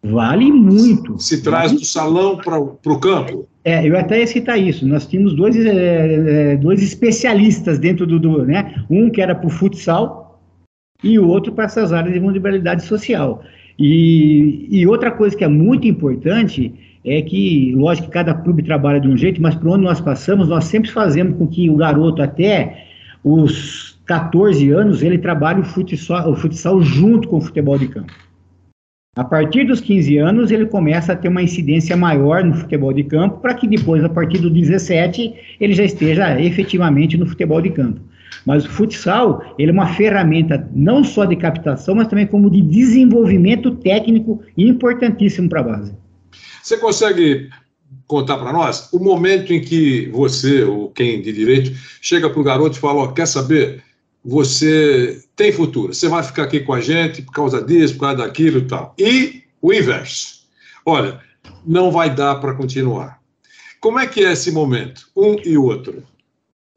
Vale 0.00 0.52
muito. 0.52 1.18
Se 1.18 1.42
traz 1.42 1.72
vale. 1.72 1.80
do 1.80 1.86
salão 1.86 2.36
para 2.36 2.56
o 2.56 3.00
campo? 3.00 3.48
É, 3.64 3.86
eu 3.86 3.98
até 3.98 4.20
ia 4.20 4.26
citar 4.28 4.56
isso. 4.60 4.86
Nós 4.86 5.06
tínhamos 5.06 5.34
dois, 5.34 5.56
é, 5.56 6.52
é, 6.52 6.56
dois 6.56 6.80
especialistas 6.80 7.80
dentro 7.80 8.06
do, 8.06 8.20
do, 8.20 8.44
né? 8.44 8.84
Um 8.88 9.10
que 9.10 9.20
era 9.20 9.34
para 9.34 9.48
o 9.48 9.50
futsal 9.50 10.40
e 11.02 11.18
o 11.18 11.26
outro 11.26 11.52
para 11.52 11.64
essas 11.64 11.92
áreas 11.92 12.14
de 12.14 12.20
vulnerabilidade 12.20 12.84
social. 12.84 13.42
E, 13.76 14.68
e 14.70 14.86
outra 14.86 15.10
coisa 15.10 15.36
que 15.36 15.44
é 15.44 15.48
muito 15.48 15.86
importante 15.88 16.72
é 17.08 17.22
que, 17.22 17.74
lógico 17.74 18.08
que 18.08 18.12
cada 18.12 18.34
clube 18.34 18.62
trabalha 18.62 19.00
de 19.00 19.08
um 19.08 19.16
jeito, 19.16 19.40
mas 19.40 19.54
por 19.54 19.68
onde 19.68 19.84
nós 19.84 20.00
passamos, 20.00 20.48
nós 20.48 20.64
sempre 20.64 20.90
fazemos 20.90 21.36
com 21.36 21.46
que 21.46 21.68
o 21.70 21.76
garoto 21.76 22.22
até 22.22 22.86
os 23.24 23.98
14 24.06 24.70
anos, 24.70 25.02
ele 25.02 25.18
trabalhe 25.18 25.60
o 25.60 25.64
futsal, 25.64 26.30
o 26.30 26.36
futsal 26.36 26.80
junto 26.80 27.28
com 27.28 27.36
o 27.36 27.40
futebol 27.40 27.78
de 27.78 27.88
campo. 27.88 28.12
A 29.16 29.24
partir 29.24 29.64
dos 29.64 29.80
15 29.80 30.16
anos, 30.16 30.50
ele 30.50 30.66
começa 30.66 31.12
a 31.12 31.16
ter 31.16 31.28
uma 31.28 31.42
incidência 31.42 31.96
maior 31.96 32.44
no 32.44 32.54
futebol 32.54 32.92
de 32.92 33.02
campo, 33.02 33.40
para 33.40 33.52
que 33.52 33.66
depois, 33.66 34.04
a 34.04 34.08
partir 34.08 34.38
dos 34.38 34.52
17, 34.52 35.34
ele 35.60 35.72
já 35.72 35.84
esteja 35.84 36.40
efetivamente 36.40 37.16
no 37.16 37.26
futebol 37.26 37.60
de 37.60 37.70
campo. 37.70 38.00
Mas 38.46 38.64
o 38.64 38.70
futsal, 38.70 39.42
ele 39.58 39.70
é 39.70 39.74
uma 39.74 39.88
ferramenta 39.88 40.68
não 40.72 41.02
só 41.02 41.24
de 41.24 41.36
captação, 41.36 41.96
mas 41.96 42.08
também 42.08 42.26
como 42.26 42.48
de 42.48 42.62
desenvolvimento 42.62 43.72
técnico 43.72 44.40
importantíssimo 44.56 45.48
para 45.48 45.60
a 45.60 45.64
base. 45.64 46.07
Você 46.68 46.76
consegue 46.76 47.48
contar 48.06 48.36
para 48.36 48.52
nós 48.52 48.92
o 48.92 48.98
momento 48.98 49.54
em 49.54 49.60
que 49.62 50.06
você, 50.12 50.64
ou 50.64 50.90
quem 50.90 51.22
de 51.22 51.32
direito, 51.32 51.72
chega 52.02 52.28
para 52.28 52.38
o 52.38 52.44
garoto 52.44 52.76
e 52.76 52.80
fala: 52.80 53.04
oh, 53.04 53.08
quer 53.08 53.26
saber? 53.26 53.82
Você 54.22 55.22
tem 55.34 55.50
futuro, 55.50 55.94
você 55.94 56.08
vai 56.08 56.22
ficar 56.22 56.42
aqui 56.42 56.60
com 56.60 56.74
a 56.74 56.80
gente 56.82 57.22
por 57.22 57.32
causa 57.32 57.64
disso, 57.64 57.94
por 57.94 58.00
causa 58.00 58.16
daquilo 58.18 58.58
e 58.58 58.64
tal. 58.66 58.94
E 58.98 59.44
o 59.62 59.72
inverso: 59.72 60.46
olha, 60.84 61.18
não 61.66 61.90
vai 61.90 62.14
dar 62.14 62.34
para 62.34 62.54
continuar. 62.54 63.18
Como 63.80 63.98
é 63.98 64.06
que 64.06 64.22
é 64.22 64.32
esse 64.32 64.52
momento, 64.52 65.08
um 65.16 65.36
e 65.42 65.56
outro? 65.56 66.02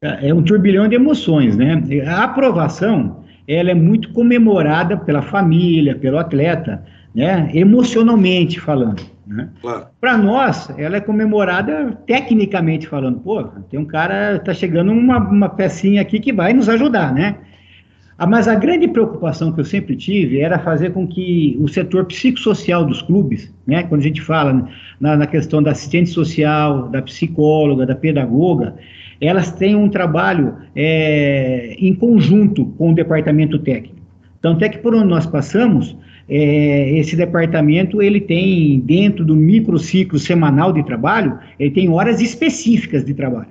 É, 0.00 0.30
é 0.30 0.34
um 0.34 0.42
turbilhão 0.42 0.88
de 0.88 0.94
emoções, 0.94 1.54
né? 1.54 1.82
A 2.06 2.24
aprovação, 2.24 3.26
ela 3.46 3.70
é 3.70 3.74
muito 3.74 4.10
comemorada 4.14 4.96
pela 4.96 5.20
família, 5.20 5.94
pelo 5.94 6.16
atleta, 6.16 6.82
né? 7.14 7.50
Emocionalmente 7.54 8.60
falando. 8.60 9.02
Né? 9.26 9.48
Claro. 9.60 9.86
Para 10.00 10.18
nós, 10.18 10.68
ela 10.76 10.96
é 10.96 11.00
comemorada 11.00 11.98
tecnicamente 12.06 12.86
falando, 12.86 13.20
pô, 13.20 13.44
tem 13.70 13.78
um 13.78 13.84
cara, 13.84 14.38
tá 14.38 14.52
chegando 14.52 14.92
uma, 14.92 15.18
uma 15.18 15.48
pecinha 15.48 16.02
aqui 16.02 16.18
que 16.18 16.32
vai 16.32 16.52
nos 16.52 16.68
ajudar, 16.68 17.14
né? 17.14 17.36
Ah, 18.18 18.26
mas 18.26 18.46
a 18.46 18.54
grande 18.54 18.86
preocupação 18.86 19.50
que 19.50 19.60
eu 19.60 19.64
sempre 19.64 19.96
tive 19.96 20.38
era 20.38 20.58
fazer 20.58 20.92
com 20.92 21.08
que 21.08 21.56
o 21.60 21.66
setor 21.66 22.04
psicossocial 22.04 22.84
dos 22.84 23.02
clubes, 23.02 23.52
né, 23.66 23.82
quando 23.82 24.00
a 24.00 24.04
gente 24.04 24.20
fala 24.20 24.68
na, 25.00 25.16
na 25.16 25.26
questão 25.26 25.62
da 25.62 25.72
assistente 25.72 26.10
social, 26.10 26.88
da 26.88 27.02
psicóloga, 27.02 27.84
da 27.84 27.96
pedagoga, 27.96 28.76
elas 29.20 29.50
tenham 29.52 29.82
um 29.82 29.88
trabalho 29.88 30.56
é, 30.76 31.74
em 31.78 31.94
conjunto 31.94 32.66
com 32.78 32.92
o 32.92 32.94
departamento 32.94 33.58
técnico. 33.58 33.96
Tanto 34.40 34.64
é 34.64 34.68
que 34.68 34.78
por 34.78 34.94
onde 34.94 35.08
nós 35.08 35.26
passamos, 35.26 35.96
é, 36.28 36.98
esse 36.98 37.16
departamento 37.16 38.00
ele 38.00 38.20
tem 38.20 38.80
dentro 38.80 39.24
do 39.24 39.34
microciclo 39.34 40.18
semanal 40.18 40.72
de 40.72 40.82
trabalho, 40.84 41.38
ele 41.58 41.70
tem 41.70 41.88
horas 41.88 42.20
específicas 42.20 43.04
de 43.04 43.14
trabalho. 43.14 43.50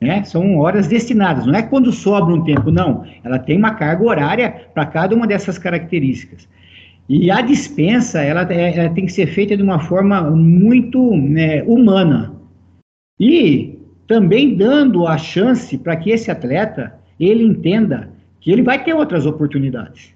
Né? 0.00 0.22
São 0.24 0.58
horas 0.58 0.86
destinadas, 0.86 1.46
não 1.46 1.54
é 1.54 1.62
quando 1.62 1.92
sobra 1.92 2.34
um 2.34 2.44
tempo, 2.44 2.70
não. 2.70 3.04
Ela 3.22 3.38
tem 3.38 3.56
uma 3.56 3.74
carga 3.74 4.04
horária 4.04 4.68
para 4.74 4.86
cada 4.86 5.14
uma 5.14 5.26
dessas 5.26 5.58
características. 5.58 6.48
E 7.08 7.30
a 7.30 7.40
dispensa, 7.40 8.20
ela, 8.22 8.46
é, 8.50 8.78
ela 8.78 8.90
tem 8.90 9.06
que 9.06 9.12
ser 9.12 9.26
feita 9.26 9.56
de 9.56 9.62
uma 9.62 9.78
forma 9.78 10.22
muito 10.30 11.14
né, 11.16 11.62
humana. 11.64 12.34
E 13.20 13.78
também 14.06 14.56
dando 14.56 15.06
a 15.06 15.16
chance 15.16 15.76
para 15.78 15.96
que 15.96 16.10
esse 16.10 16.30
atleta, 16.30 16.94
ele 17.18 17.44
entenda 17.44 18.10
que 18.40 18.50
ele 18.50 18.62
vai 18.62 18.82
ter 18.82 18.94
outras 18.94 19.26
oportunidades. 19.26 20.14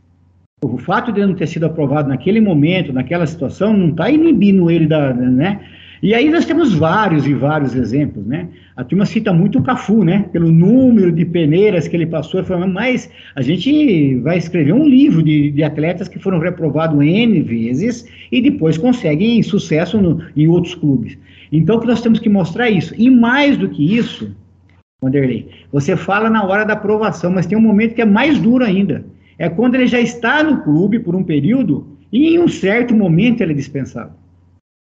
O 0.61 0.77
fato 0.77 1.13
de 1.13 1.21
ele 1.21 1.29
não 1.29 1.35
ter 1.37 1.47
sido 1.47 1.67
aprovado 1.67 2.09
naquele 2.09 2.41
momento, 2.41 2.93
naquela 2.93 3.27
situação, 3.27 3.77
não 3.77 3.91
está 3.91 4.11
inibindo 4.11 4.69
ele 4.69 4.87
da, 4.87 5.15
né? 5.15 5.61
E 6.03 6.15
aí 6.15 6.31
nós 6.31 6.45
temos 6.45 6.75
vários 6.75 7.27
e 7.27 7.35
vários 7.35 7.75
exemplos, 7.75 8.25
né? 8.27 8.49
A 8.77 8.83
turma 8.83 9.07
cita 9.07 9.33
muito 9.33 9.59
o 9.59 9.63
Cafu, 9.63 10.05
né? 10.05 10.27
Pelo 10.33 10.51
número 10.51 11.13
de 11.13 11.25
peneiras 11.25 11.87
que 11.87 11.97
ele 11.97 12.07
passou, 12.07 12.43
mas 12.69 13.09
a 13.37 13.43
gente 13.43 14.17
vai 14.17 14.39
escrever 14.39 14.73
um 14.73 14.87
livro 14.89 15.23
de, 15.23 15.51
de 15.53 15.63
atletas 15.63 16.09
que 16.09 16.19
foram 16.19 16.41
reprovados 16.41 17.01
N 17.01 17.41
vezes 17.43 18.05
e 18.31 18.41
depois 18.41 18.77
conseguem 18.77 19.43
sucesso 19.43 20.01
no, 20.01 20.21
em 20.37 20.49
outros 20.49 20.75
clubes. 20.75 21.17
Então, 21.53 21.79
que 21.79 21.87
nós 21.87 22.01
temos 22.01 22.19
que 22.19 22.29
mostrar 22.29 22.69
isso. 22.69 22.95
E 22.97 23.09
mais 23.11 23.57
do 23.57 23.69
que 23.69 23.97
isso, 23.97 24.37
Wanderlei, 25.03 25.49
você 25.73 25.97
fala 25.97 26.29
na 26.29 26.45
hora 26.45 26.65
da 26.65 26.75
aprovação, 26.75 27.31
mas 27.31 27.47
tem 27.47 27.57
um 27.57 27.63
momento 27.63 27.95
que 27.95 28.03
é 28.03 28.05
mais 28.05 28.39
duro 28.39 28.65
ainda 28.65 29.05
é 29.39 29.49
quando 29.49 29.77
ele 29.77 29.87
já 29.87 30.01
está 30.01 30.43
no 30.43 30.63
clube 30.63 30.99
por 30.99 31.15
um 31.15 31.23
período 31.23 31.97
e 32.13 32.35
em 32.35 32.39
um 32.39 32.49
certo 32.49 32.95
momento 32.95 33.41
ele 33.41 33.53
é 33.53 33.57
dispensado. 33.57 34.13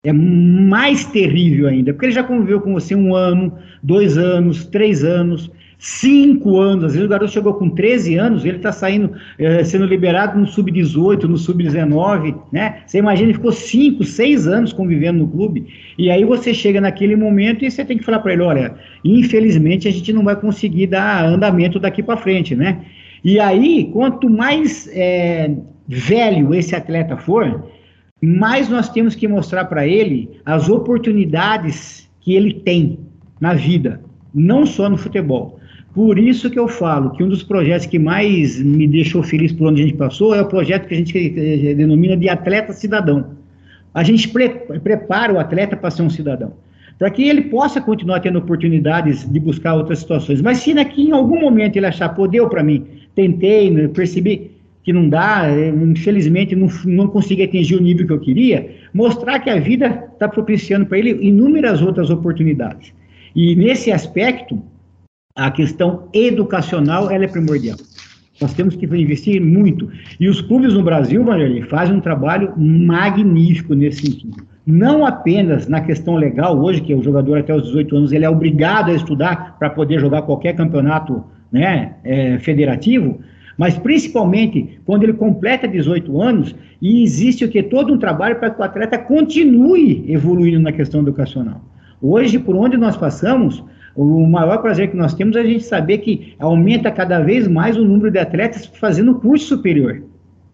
É 0.03 0.13
mais 0.13 1.03
terrível 1.05 1.67
ainda, 1.67 1.91
porque 1.91 2.05
ele 2.05 2.13
já 2.13 2.23
conviveu 2.23 2.61
com 2.61 2.73
você 2.73 2.95
um 2.95 3.13
ano, 3.13 3.57
dois 3.83 4.17
anos, 4.17 4.65
três 4.65 5.03
anos, 5.03 5.51
cinco 5.77 6.57
anos. 6.57 6.85
Às 6.85 6.91
vezes 6.93 7.05
o 7.05 7.09
garoto 7.09 7.31
chegou 7.31 7.53
com 7.55 7.69
13 7.69 8.15
anos, 8.15 8.45
ele 8.45 8.57
está 8.57 8.71
saindo, 8.71 9.11
é, 9.37 9.61
sendo 9.63 9.85
liberado 9.85 10.39
no 10.39 10.47
sub-18, 10.47 11.23
no 11.23 11.37
sub-19, 11.37 12.35
né? 12.51 12.81
Você 12.85 12.99
imagina, 12.99 13.27
ele 13.27 13.33
ficou 13.33 13.51
cinco, 13.51 14.05
seis 14.05 14.47
anos 14.47 14.71
convivendo 14.71 15.19
no 15.19 15.27
clube, 15.27 15.67
e 15.97 16.09
aí 16.09 16.23
você 16.23 16.53
chega 16.53 16.79
naquele 16.79 17.15
momento 17.15 17.65
e 17.65 17.71
você 17.71 17.83
tem 17.83 17.97
que 17.97 18.05
falar 18.05 18.19
para 18.19 18.33
ele: 18.33 18.43
olha, 18.43 18.75
infelizmente 19.03 19.87
a 19.87 19.91
gente 19.91 20.13
não 20.13 20.23
vai 20.23 20.35
conseguir 20.35 20.87
dar 20.87 21.25
andamento 21.25 21.79
daqui 21.79 22.03
para 22.03 22.15
frente, 22.17 22.55
né? 22.55 22.85
E 23.23 23.39
aí, 23.39 23.89
quanto 23.91 24.29
mais 24.29 24.89
é, 24.93 25.51
velho 25.87 26.53
esse 26.53 26.75
atleta 26.75 27.17
for, 27.17 27.65
mais 28.21 28.69
nós 28.69 28.89
temos 28.89 29.15
que 29.15 29.27
mostrar 29.27 29.65
para 29.65 29.87
ele 29.87 30.29
as 30.45 30.69
oportunidades 30.69 32.09
que 32.21 32.33
ele 32.33 32.53
tem 32.53 32.99
na 33.39 33.53
vida, 33.53 34.01
não 34.33 34.65
só 34.65 34.89
no 34.89 34.97
futebol. 34.97 35.59
Por 35.93 36.19
isso 36.19 36.49
que 36.49 36.59
eu 36.59 36.67
falo 36.67 37.11
que 37.11 37.23
um 37.23 37.29
dos 37.29 37.41
projetos 37.41 37.87
que 37.87 37.97
mais 37.97 38.61
me 38.61 38.87
deixou 38.87 39.23
feliz 39.23 39.51
por 39.51 39.67
onde 39.67 39.81
a 39.81 39.85
gente 39.85 39.97
passou 39.97 40.35
é 40.35 40.41
o 40.41 40.45
projeto 40.45 40.87
que 40.87 40.93
a 40.93 40.97
gente 40.97 41.17
eh, 41.17 41.73
denomina 41.73 42.15
de 42.15 42.29
atleta 42.29 42.73
cidadão. 42.73 43.31
A 43.93 44.03
gente 44.03 44.29
pre 44.29 44.49
prepara 44.49 45.33
o 45.33 45.39
atleta 45.39 45.75
para 45.75 45.89
ser 45.89 46.03
um 46.03 46.09
cidadão, 46.09 46.53
para 46.99 47.09
que 47.09 47.27
ele 47.27 47.43
possa 47.43 47.81
continuar 47.81 48.19
tendo 48.19 48.37
oportunidades 48.37 49.27
de 49.27 49.39
buscar 49.39 49.73
outras 49.73 49.99
situações. 49.99 50.41
Mas 50.41 50.59
se 50.59 50.75
daqui 50.75 51.09
em 51.09 51.11
algum 51.11 51.39
momento 51.39 51.77
ele 51.77 51.87
achar, 51.87 52.09
pô, 52.09 52.27
deu 52.27 52.47
para 52.47 52.63
mim, 52.63 52.85
tentei, 53.15 53.69
né, 53.69 53.87
percebi 53.87 54.51
que 54.83 54.93
não 54.93 55.07
dá, 55.07 55.47
eh, 55.49 55.69
infelizmente 55.69 56.55
não, 56.55 56.67
não 56.85 57.07
consegui 57.07 57.43
atingir 57.43 57.75
o 57.75 57.81
nível 57.81 58.07
que 58.07 58.13
eu 58.13 58.19
queria, 58.19 58.75
mostrar 58.93 59.39
que 59.39 59.49
a 59.49 59.59
vida 59.59 60.09
está 60.13 60.27
propiciando 60.27 60.85
para 60.85 60.97
ele 60.97 61.11
inúmeras 61.21 61.81
outras 61.81 62.09
oportunidades. 62.09 62.93
E 63.35 63.55
nesse 63.55 63.91
aspecto, 63.91 64.61
a 65.35 65.51
questão 65.51 66.07
educacional 66.13 67.11
ela 67.11 67.25
é 67.25 67.27
primordial. 67.27 67.77
Nós 68.41 68.53
temos 68.53 68.75
que 68.75 68.85
investir 68.85 69.41
muito. 69.41 69.91
E 70.19 70.29
os 70.29 70.41
clubes 70.41 70.73
no 70.73 70.83
Brasil, 70.83 71.23
Marlene, 71.23 71.61
fazem 71.63 71.95
um 71.95 72.01
trabalho 72.01 72.53
magnífico 72.57 73.73
nesse 73.73 74.01
sentido. 74.01 74.37
Não 74.65 75.05
apenas 75.05 75.67
na 75.67 75.81
questão 75.81 76.15
legal, 76.15 76.57
hoje, 76.57 76.81
que 76.81 76.93
o 76.93 77.03
jogador 77.03 77.39
até 77.39 77.53
os 77.53 77.63
18 77.63 77.97
anos 77.97 78.11
ele 78.11 78.25
é 78.25 78.29
obrigado 78.29 78.91
a 78.91 78.93
estudar 78.93 79.57
para 79.57 79.69
poder 79.69 79.99
jogar 79.99 80.21
qualquer 80.21 80.55
campeonato 80.55 81.23
né, 81.51 81.95
é, 82.03 82.37
federativo, 82.39 83.19
mas 83.57 83.77
principalmente 83.77 84.79
quando 84.85 85.03
ele 85.03 85.13
completa 85.13 85.67
18 85.67 86.21
anos 86.21 86.55
e 86.81 87.03
existe 87.03 87.43
o 87.43 87.49
que 87.49 87.61
todo 87.61 87.93
um 87.93 87.97
trabalho 87.97 88.37
para 88.37 88.49
que 88.49 88.61
o 88.61 88.63
atleta 88.63 88.97
continue 88.97 90.05
evoluindo 90.07 90.59
na 90.59 90.71
questão 90.71 91.01
educacional. 91.01 91.61
Hoje, 92.01 92.39
por 92.39 92.55
onde 92.55 92.77
nós 92.77 92.95
passamos, 92.95 93.63
o 93.95 94.25
maior 94.25 94.59
prazer 94.59 94.89
que 94.89 94.95
nós 94.95 95.13
temos 95.13 95.35
é 95.35 95.41
a 95.41 95.45
gente 95.45 95.63
saber 95.65 95.97
que 95.97 96.33
aumenta 96.39 96.89
cada 96.89 97.19
vez 97.19 97.47
mais 97.47 97.75
o 97.75 97.83
número 97.83 98.09
de 98.09 98.19
atletas 98.19 98.65
fazendo 98.65 99.15
curso 99.15 99.45
superior. 99.45 100.03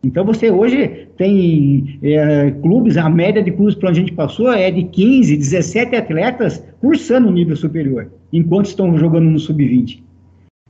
Então 0.04 0.24
você 0.24 0.52
hoje 0.52 1.08
tem 1.18 2.00
é, 2.02 2.52
clubes, 2.62 2.96
a 2.96 3.10
média 3.10 3.42
de 3.42 3.52
clubes 3.52 3.76
para 3.76 3.90
onde 3.90 4.00
a 4.00 4.04
gente 4.04 4.14
passou 4.14 4.52
é 4.52 4.70
de 4.70 4.84
15, 4.84 5.38
17 5.38 5.96
atletas 5.96 6.64
cursando 6.80 7.28
o 7.28 7.32
nível 7.32 7.56
superior, 7.56 8.12
enquanto 8.32 8.68
estão 8.68 8.98
jogando 8.98 9.26
no 9.26 9.40
sub-20. 9.40 10.05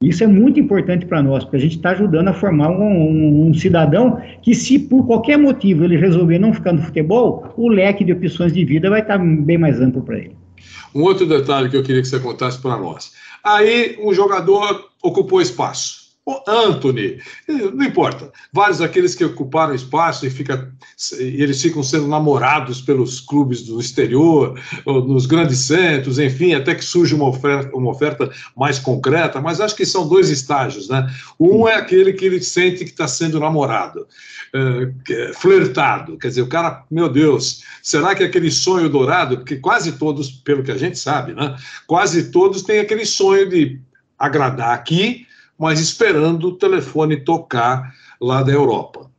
Isso 0.02 0.26
é 0.26 0.28
muito 0.28 0.60
importante 0.60 1.06
para 1.06 1.24
nós, 1.24 1.46
porque 1.46 1.56
a 1.56 1.60
gente 1.60 1.78
está 1.78 1.92
ajudando 1.92 2.28
a 2.28 2.34
formar 2.34 2.70
um, 2.70 2.84
um, 2.84 3.48
um, 3.48 3.54
cidadão 3.54 4.22
que, 4.42 4.54
se 4.54 4.78
por 4.78 5.08
qualquer 5.08 5.38
motivo 5.38 5.86
ele 5.86 5.96
resolver 5.96 6.38
não 6.38 6.54
ficar 6.54 6.74
no 6.74 6.82
futebol, 6.82 7.54
o 7.56 7.70
leque 7.70 8.04
de 8.04 8.12
opções 8.12 8.52
de 8.52 8.66
vida 8.66 8.90
vai 8.90 9.00
estar 9.00 9.18
tá 9.18 9.24
bem 9.24 9.58
mais 9.58 9.80
amplo 9.80 10.02
para 10.02 10.18
ele. 10.18 10.36
Um 10.94 11.02
outro 11.02 11.26
detalhe 11.26 11.70
que 11.70 11.78
eu 11.78 11.84
queria 11.84 12.02
que 12.02 12.10
você 12.10 12.20
contasse 12.20 12.62
para 12.62 12.76
nós. 12.76 13.14
Aí 13.42 13.98
um 14.04 14.14
jogador 14.14 14.90
ocupou 15.02 15.42
espaço. 15.42 16.05
O 16.28 16.42
Anthony, 16.48 17.22
não 17.48 17.86
importa, 17.86 18.32
vários 18.52 18.80
daqueles 18.80 19.14
que 19.14 19.24
ocuparam 19.24 19.76
espaço 19.76 20.26
e 20.26 20.30
fica, 20.32 20.74
eles 21.20 21.62
ficam 21.62 21.84
sendo 21.84 22.08
namorados 22.08 22.82
pelos 22.82 23.22
clubes 23.22 23.62
do 23.62 23.80
exterior, 23.80 24.60
nos 24.88 25.28
grandes 25.28 25.60
centros, 25.60 26.18
enfim, 26.18 26.56
até 26.56 26.74
que 26.74 26.84
surge 26.84 27.14
uma 27.14 27.28
oferta, 27.28 27.78
uma 27.78 27.92
oferta 27.92 28.32
mais 28.58 28.80
concreta, 28.80 29.40
mas 29.40 29.62
acho 29.62 29.76
que 29.76 29.86
são 29.86 30.08
dois 30.08 30.32
estágios, 30.32 30.90
né? 30.90 31.08
Um 31.40 31.68
é 31.68 31.76
aquele 31.76 32.12
que 32.12 32.26
ele 32.26 32.42
sente 32.42 32.84
que 32.86 32.90
está 32.90 33.08
sendo 33.08 33.40
namorado, 33.40 34.08
é, 34.52 35.32
flertado, 35.36 36.18
quer 36.18 36.30
dizer, 36.30 36.42
o 36.42 36.48
cara, 36.48 36.86
meu 36.90 37.08
Deus, 37.08 37.62
será 37.84 38.16
que 38.16 38.24
aquele 38.24 38.50
sonho 38.50 38.90
dourado, 38.90 39.38
porque 39.38 39.58
quase 39.58 39.92
todos, 39.92 40.32
pelo 40.32 40.64
que 40.64 40.72
a 40.72 40.78
gente 40.78 40.98
sabe, 40.98 41.36
né? 41.36 41.56
Quase 41.86 42.32
todos 42.32 42.64
têm 42.64 42.80
aquele 42.80 43.06
sonho 43.06 43.48
de 43.48 43.80
agradar 44.18 44.74
aqui 44.74 45.25
mas 45.58 45.80
esperando 45.80 46.50
o 46.50 46.58
telefone 46.58 47.24
tocar 47.24 47.94
lá 48.20 48.44
da 48.44 48.52
Europa. 48.52 49.10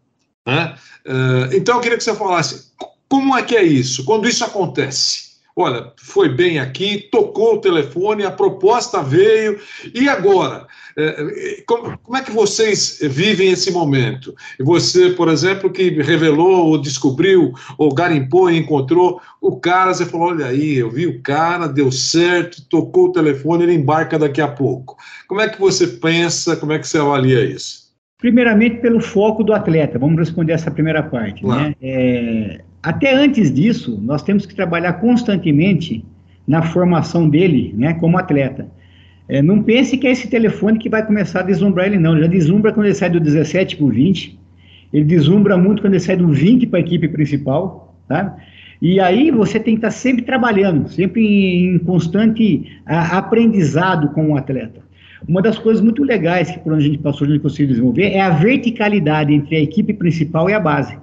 Né? 0.47 0.77
Eh, 1.05 1.57
então, 1.57 1.77
eu 1.77 1.81
queria 1.81 1.99
que 1.99 2.05
você 2.05 2.15
falasse 2.15 2.73
como 3.09 3.37
é 3.37 3.43
que 3.43 3.57
é 3.57 3.63
isso, 3.63 4.05
quando 4.05 4.29
isso 4.29 4.45
acontece. 4.45 5.26
Olha, 5.59 5.91
foi 5.97 6.29
bem 6.29 6.59
aqui, 6.59 7.09
tocou 7.11 7.55
o 7.55 7.61
telefone, 7.63 8.27
a 8.27 8.31
proposta 8.31 9.03
veio, 9.03 9.59
e 9.95 10.07
agora? 10.07 10.67
Eh, 10.95 11.63
como, 11.67 11.97
como, 11.97 12.17
é 12.19 12.21
que 12.21 12.31
vocês 12.31 12.99
vivem 13.01 13.51
esse 13.51 13.71
momento? 13.73 14.35
Você, 14.61 15.11
por 15.11 15.29
exemplo, 15.29 15.73
que 15.73 15.89
revelou, 16.03 16.67
ou 16.67 16.79
descobriu, 16.79 17.55
ou 17.79 17.95
garimpou 17.95 18.51
e 18.51 18.59
encontrou 18.59 19.19
o 19.41 19.59
cara, 19.59 19.95
você 19.95 20.05
falou: 20.05 20.29
olha 20.29 20.45
aí, 20.45 20.77
eu 20.77 20.91
vi 20.91 21.07
o 21.07 21.23
cara, 21.23 21.67
deu 21.67 21.91
certo, 21.91 22.69
tocou 22.69 23.07
o 23.07 23.13
telefone, 23.13 23.63
ele 23.63 23.75
embarca 23.75 24.19
daqui 24.19 24.43
a 24.43 24.49
pouco. 24.49 24.99
Como 25.27 25.41
é 25.41 25.49
que 25.49 25.59
você 25.59 25.87
pensa, 25.87 26.55
como 26.55 26.73
é 26.73 26.79
que 26.79 26.87
você 26.87 26.99
avalia 26.99 27.43
isso? 27.43 27.87
Primeiramente, 28.19 28.81
pelo 28.81 29.01
foco 29.01 29.43
do 29.43 29.55
atleta, 29.55 29.99
vamos 29.99 30.19
responder 30.19 30.53
essa 30.53 30.71
primeira 30.71 31.03
parte. 31.03 31.47
Né? 31.47 31.75
É, 31.81 32.61
até 32.87 33.13
antes 33.13 33.53
disso, 33.53 34.01
nós 34.01 34.23
temos 34.23 34.47
que 34.47 34.55
trabalhar 34.55 34.93
constantemente 34.93 36.05
na 36.47 36.63
formação 36.63 37.29
dele 37.29 37.75
né, 37.77 37.95
como 37.95 38.17
atleta. 38.17 38.69
É, 39.29 39.43
não 39.43 39.61
pense 39.61 39.97
que 39.97 40.07
é 40.07 40.13
esse 40.13 40.29
telefone 40.29 40.79
que 40.79 40.89
vai 40.89 41.05
começar 41.05 41.41
a 41.41 41.43
deslumbrar 41.43 41.87
ele, 41.87 41.99
não. 41.99 42.13
Ele 42.13 42.23
já 42.23 42.29
deslumbra 42.29 42.73
quando 42.73 42.87
ele 42.87 42.95
sai 42.95 43.11
do 43.11 43.19
17 43.19 43.75
para 43.75 43.87
o 43.87 43.89
20. 43.89 44.39
Ele 44.93 45.05
deslumbra 45.05 45.59
muito 45.59 45.83
quando 45.83 45.95
ele 45.95 46.01
sai 46.01 46.17
do 46.17 46.29
20 46.29 46.69
para 46.69 46.79
a 46.79 46.81
equipe 46.81 47.09
principal. 47.09 47.93
Tá? 48.07 48.37
E 48.81 49.01
aí 49.01 49.33
você 49.33 49.59
tem 49.59 49.75
que 49.75 49.79
estar 49.79 49.91
sempre 49.91 50.23
trabalhando, 50.23 50.89
sempre 50.89 51.25
em 51.25 51.81
constante 51.81 52.71
aprendizado 52.87 54.11
com 54.11 54.31
o 54.31 54.37
atleta. 54.37 54.81
Uma 55.27 55.43
das 55.43 55.59
coisas 55.59 55.83
muito 55.83 56.05
legais 56.05 56.53
que 56.53 56.61
por 56.61 56.73
onde 56.73 56.85
a 56.85 56.87
gente 56.87 56.99
passou, 56.99 57.27
a 57.27 57.31
gente 57.33 57.41
conseguiu 57.41 57.67
desenvolver, 57.67 58.13
é 58.13 58.21
a 58.21 58.31
verticalidade 58.31 59.35
entre 59.35 59.57
a 59.57 59.61
equipe 59.61 59.93
principal 59.93 60.49
e 60.49 60.55
a 60.55 60.61
base. 60.61 60.97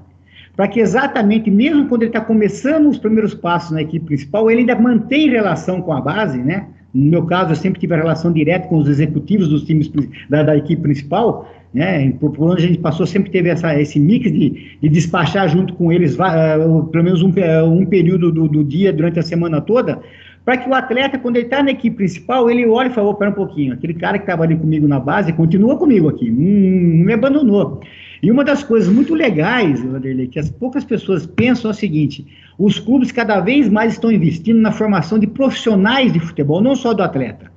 Para 0.55 0.67
que 0.67 0.79
exatamente, 0.79 1.49
mesmo 1.49 1.87
quando 1.87 2.03
ele 2.03 2.09
está 2.09 2.21
começando 2.21 2.87
os 2.87 2.99
primeiros 2.99 3.33
passos 3.33 3.71
na 3.71 3.81
equipe 3.81 4.05
principal, 4.05 4.51
ele 4.51 4.61
ainda 4.61 4.75
mantém 4.75 5.29
relação 5.29 5.81
com 5.81 5.91
a 5.91 5.99
base, 5.99 6.37
né? 6.37 6.67
No 6.93 7.09
meu 7.09 7.25
caso, 7.25 7.51
eu 7.51 7.55
sempre 7.55 7.79
tive 7.79 7.95
a 7.95 7.97
relação 7.97 8.31
direta 8.31 8.67
com 8.67 8.77
os 8.77 8.87
executivos 8.87 9.47
dos 9.47 9.63
times 9.63 9.91
da, 10.29 10.43
da 10.43 10.55
equipe 10.55 10.79
principal, 10.79 11.51
né? 11.73 12.11
Por, 12.19 12.31
por, 12.31 12.51
onde 12.51 12.65
a 12.65 12.67
gente 12.67 12.77
passou, 12.77 13.07
sempre 13.07 13.31
teve 13.31 13.49
essa, 13.49 13.79
esse 13.79 13.99
mix 13.99 14.31
de, 14.31 14.77
de 14.79 14.89
despachar 14.89 15.49
junto 15.49 15.73
com 15.73 15.91
eles, 15.91 16.15
uh, 16.19 16.83
pelo 16.91 17.03
menos 17.03 17.23
um, 17.23 17.33
um 17.65 17.85
período 17.85 18.31
do, 18.31 18.47
do 18.47 18.63
dia 18.63 18.93
durante 18.93 19.17
a 19.17 19.23
semana 19.23 19.59
toda, 19.59 19.99
para 20.45 20.57
que 20.57 20.69
o 20.69 20.73
atleta, 20.75 21.17
quando 21.17 21.37
ele 21.37 21.45
está 21.45 21.63
na 21.63 21.71
equipe 21.71 21.95
principal, 21.95 22.47
ele 22.51 22.67
olhe 22.67 22.89
e 22.89 22.93
fala, 22.93 23.15
pera 23.15 23.31
um 23.31 23.33
pouquinho, 23.33 23.73
aquele 23.73 23.95
cara 23.95 24.19
que 24.19 24.25
estava 24.25 24.43
ali 24.43 24.55
comigo 24.55 24.87
na 24.87 24.99
base 24.99 25.33
continua 25.33 25.77
comigo 25.77 26.09
aqui, 26.09 26.29
não, 26.29 27.05
me 27.05 27.13
abandonou. 27.13 27.81
E 28.23 28.31
uma 28.31 28.45
das 28.45 28.63
coisas 28.63 28.88
muito 28.88 29.13
legais, 29.13 29.83
Vanderlei, 29.83 30.27
que 30.27 30.39
as 30.39 30.49
poucas 30.49 30.86
pessoas 30.86 31.25
pensam 31.25 31.69
é 31.69 31.73
o 31.73 31.75
seguinte, 31.75 32.25
os 32.57 32.79
clubes 32.79 33.12
cada 33.12 33.41
vez 33.41 33.67
mais 33.67 33.93
estão 33.93 34.09
investindo 34.09 34.62
na 34.62 34.71
formação 34.71 35.19
de 35.19 35.27
profissionais 35.27 36.13
de 36.13 36.21
futebol, 36.21 36.62
não 36.62 36.73
só 36.73 36.93
do 36.93 37.03
atleta. 37.03 37.51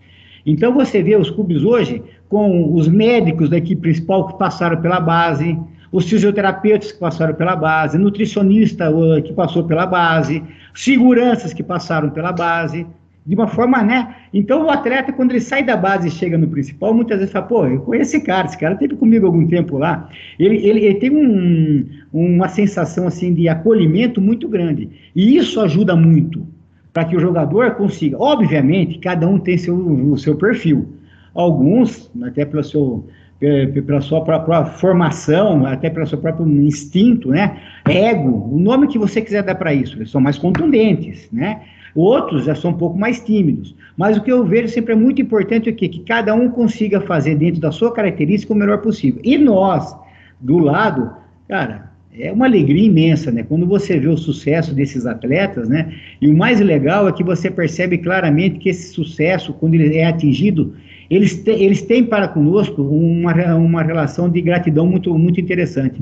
Então 0.44 0.74
você 0.74 1.00
vê 1.04 1.14
os 1.14 1.30
clubes 1.30 1.62
hoje 1.62 2.02
com 2.28 2.74
os 2.74 2.88
médicos 2.88 3.48
da 3.48 3.58
equipe 3.58 3.80
principal 3.80 4.26
que 4.26 4.36
passaram 4.36 4.82
pela 4.82 4.98
base, 4.98 5.56
os 5.92 6.04
fisioterapeutas 6.04 6.90
que 6.90 6.98
passaram 6.98 7.34
pela 7.34 7.54
base, 7.54 7.96
nutricionista 7.96 8.92
que 9.24 9.32
passou 9.32 9.62
pela 9.62 9.86
base, 9.86 10.42
seguranças 10.74 11.52
que 11.52 11.62
passaram 11.62 12.10
pela 12.10 12.32
base, 12.32 12.84
de 13.26 13.34
uma 13.34 13.48
forma, 13.48 13.82
né? 13.82 14.14
Então 14.32 14.66
o 14.66 14.70
atleta, 14.70 15.12
quando 15.12 15.32
ele 15.32 15.40
sai 15.40 15.64
da 15.64 15.76
base 15.76 16.06
e 16.06 16.10
chega 16.10 16.38
no 16.38 16.46
principal, 16.46 16.94
muitas 16.94 17.18
vezes 17.18 17.32
fala, 17.32 17.46
pô, 17.46 17.66
eu 17.66 17.80
conheço 17.80 18.16
esse 18.16 18.24
cara, 18.24 18.46
esse 18.46 18.56
cara 18.56 18.76
teve 18.76 18.94
comigo 18.94 19.26
algum 19.26 19.46
tempo 19.46 19.78
lá. 19.78 20.08
Ele, 20.38 20.56
ele, 20.64 20.84
ele 20.84 20.94
tem 20.94 21.10
um, 21.10 21.88
uma 22.12 22.48
sensação 22.48 23.06
assim 23.06 23.34
de 23.34 23.48
acolhimento 23.48 24.20
muito 24.20 24.48
grande. 24.48 24.88
E 25.14 25.36
isso 25.36 25.60
ajuda 25.60 25.96
muito 25.96 26.46
para 26.92 27.04
que 27.04 27.16
o 27.16 27.20
jogador 27.20 27.72
consiga. 27.72 28.16
Obviamente, 28.18 28.98
cada 29.00 29.26
um 29.26 29.38
tem 29.38 29.58
seu, 29.58 29.76
o 29.76 30.16
seu 30.16 30.36
perfil. 30.36 30.94
Alguns, 31.34 32.10
até 32.22 32.44
pelo 32.44 32.62
seu 32.62 33.04
pela 33.38 34.00
sua 34.00 34.24
própria 34.24 34.64
formação, 34.64 35.66
até 35.66 35.90
pelo 35.90 36.06
seu 36.06 36.16
próprio 36.16 36.48
instinto, 36.48 37.28
né? 37.28 37.58
Ego, 37.86 38.48
o 38.50 38.58
nome 38.58 38.88
que 38.88 38.98
você 38.98 39.20
quiser 39.20 39.42
dar 39.42 39.54
para 39.56 39.74
isso, 39.74 39.98
eles 39.98 40.10
são 40.10 40.22
mais 40.22 40.38
contundentes, 40.38 41.28
né? 41.30 41.60
Outros 41.96 42.44
já 42.44 42.54
são 42.54 42.70
um 42.70 42.76
pouco 42.76 42.98
mais 42.98 43.20
tímidos. 43.20 43.74
Mas 43.96 44.16
o 44.16 44.22
que 44.22 44.30
eu 44.30 44.44
vejo 44.44 44.68
sempre 44.68 44.92
é 44.92 44.96
muito 44.96 45.20
importante 45.20 45.68
é 45.68 45.72
que, 45.72 45.88
que 45.88 46.00
cada 46.00 46.34
um 46.34 46.50
consiga 46.50 47.00
fazer 47.00 47.34
dentro 47.36 47.60
da 47.60 47.72
sua 47.72 47.92
característica 47.92 48.52
o 48.52 48.56
melhor 48.56 48.78
possível. 48.78 49.20
E 49.24 49.38
nós, 49.38 49.96
do 50.38 50.58
lado, 50.58 51.10
cara, 51.48 51.90
é 52.18 52.32
uma 52.32 52.46
alegria 52.46 52.84
imensa, 52.84 53.30
né? 53.30 53.42
Quando 53.42 53.66
você 53.66 53.98
vê 53.98 54.08
o 54.08 54.16
sucesso 54.16 54.74
desses 54.74 55.06
atletas, 55.06 55.68
né? 55.68 55.92
E 56.20 56.28
o 56.28 56.36
mais 56.36 56.60
legal 56.60 57.08
é 57.08 57.12
que 57.12 57.24
você 57.24 57.50
percebe 57.50 57.98
claramente 57.98 58.58
que 58.58 58.68
esse 58.68 58.92
sucesso, 58.92 59.52
quando 59.54 59.74
ele 59.74 59.96
é 59.96 60.06
atingido, 60.06 60.74
eles, 61.10 61.42
te, 61.42 61.50
eles 61.50 61.82
têm 61.82 62.04
para 62.04 62.28
conosco 62.28 62.82
uma, 62.82 63.32
uma 63.54 63.82
relação 63.82 64.28
de 64.28 64.40
gratidão 64.40 64.86
muito, 64.86 65.16
muito 65.16 65.40
interessante. 65.40 66.00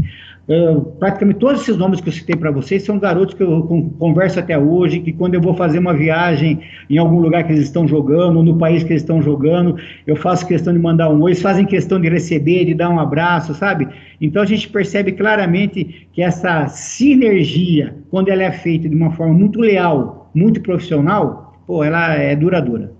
Praticamente 0.98 1.38
todos 1.38 1.62
esses 1.62 1.76
nomes 1.76 2.02
que 2.02 2.08
eu 2.10 2.12
citei 2.12 2.36
para 2.36 2.50
vocês 2.50 2.82
são 2.82 2.98
garotos 2.98 3.34
que 3.34 3.42
eu 3.42 3.62
converso 3.98 4.38
até 4.38 4.58
hoje, 4.58 5.00
que 5.00 5.12
quando 5.12 5.34
eu 5.34 5.40
vou 5.40 5.54
fazer 5.54 5.78
uma 5.78 5.94
viagem 5.94 6.60
em 6.90 6.98
algum 6.98 7.18
lugar 7.18 7.44
que 7.44 7.52
eles 7.52 7.64
estão 7.64 7.88
jogando, 7.88 8.42
no 8.42 8.58
país 8.58 8.84
que 8.84 8.92
eles 8.92 9.02
estão 9.02 9.22
jogando, 9.22 9.76
eu 10.06 10.14
faço 10.16 10.46
questão 10.46 10.74
de 10.74 10.78
mandar 10.78 11.08
um 11.08 11.22
oi, 11.22 11.30
eles 11.30 11.40
fazem 11.40 11.64
questão 11.64 11.98
de 11.98 12.10
receber, 12.10 12.66
de 12.66 12.74
dar 12.74 12.90
um 12.90 13.00
abraço, 13.00 13.54
sabe? 13.54 13.88
Então 14.20 14.42
a 14.42 14.46
gente 14.46 14.68
percebe 14.68 15.12
claramente 15.12 16.08
que 16.12 16.20
essa 16.20 16.68
sinergia, 16.68 17.96
quando 18.10 18.28
ela 18.28 18.42
é 18.42 18.52
feita 18.52 18.86
de 18.86 18.94
uma 18.94 19.12
forma 19.12 19.32
muito 19.32 19.60
leal, 19.60 20.30
muito 20.34 20.60
profissional, 20.60 21.58
pô, 21.66 21.82
ela 21.82 22.14
é 22.14 22.36
duradoura. 22.36 22.92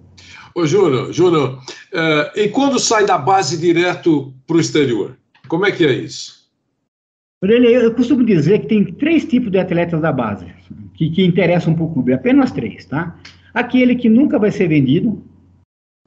Ô, 0.54 0.64
Júnior, 0.66 1.12
Júnior, 1.12 1.59
uh, 1.92 2.38
e 2.38 2.48
quando 2.48 2.78
sai 2.78 3.04
da 3.04 3.18
base 3.18 3.59
direto 3.59 4.33
para 4.46 4.57
o 4.57 4.61
exterior? 4.61 5.18
Como 5.46 5.66
é 5.66 5.72
que 5.72 5.85
é 5.85 5.92
isso? 5.92 6.34
Eu 7.52 7.94
costumo 7.94 8.24
dizer 8.24 8.61
que 8.61 8.68
tem 8.68 8.85
três 8.85 9.24
tipos 9.24 9.50
de 9.50 9.59
atletas 9.59 10.00
da 10.00 10.12
base 10.12 10.46
que, 10.94 11.11
que 11.11 11.24
interessam 11.24 11.74
para 11.74 11.85
o 11.85 11.92
clube, 11.92 12.12
apenas 12.12 12.50
três, 12.52 12.85
tá? 12.87 13.16
Aquele 13.52 13.94
que 13.94 14.09
nunca 14.09 14.38
vai 14.38 14.50
ser 14.50 14.68
vendido, 14.68 15.22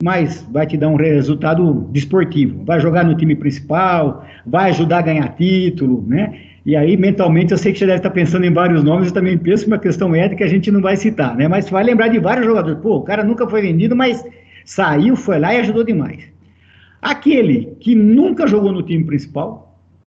mas 0.01 0.47
vai 0.51 0.65
te 0.65 0.77
dar 0.77 0.89
um 0.89 0.95
resultado 0.95 1.87
desportivo, 1.91 2.63
vai 2.63 2.79
jogar 2.79 3.03
no 3.03 3.15
time 3.15 3.35
principal, 3.35 4.25
vai 4.45 4.69
ajudar 4.69 4.99
a 4.99 5.01
ganhar 5.01 5.35
título, 5.35 6.03
né? 6.07 6.39
E 6.65 6.75
aí, 6.75 6.97
mentalmente, 6.97 7.51
eu 7.53 7.57
sei 7.57 7.71
que 7.71 7.79
você 7.79 7.85
deve 7.85 7.99
estar 7.99 8.09
pensando 8.09 8.45
em 8.45 8.53
vários 8.53 8.83
nomes, 8.83 9.07
eu 9.07 9.13
também 9.13 9.37
penso 9.37 9.67
uma 9.67 9.79
questão 9.79 10.13
ética 10.13 10.43
a 10.43 10.49
gente 10.49 10.69
não 10.69 10.81
vai 10.81 10.97
citar, 10.97 11.35
né? 11.35 11.47
Mas 11.47 11.69
vai 11.69 11.83
lembrar 11.83 12.09
de 12.09 12.19
vários 12.19 12.45
jogadores. 12.45 12.79
Pô, 12.79 12.97
o 12.97 13.03
cara 13.03 13.23
nunca 13.23 13.47
foi 13.47 13.61
vendido, 13.61 13.95
mas 13.95 14.23
saiu, 14.65 15.15
foi 15.15 15.39
lá 15.39 15.53
e 15.53 15.59
ajudou 15.59 15.83
demais. 15.83 16.29
Aquele 17.01 17.77
que 17.79 17.95
nunca 17.95 18.47
jogou 18.47 18.73
no 18.73 18.83
time 18.83 19.03
principal, 19.05 19.66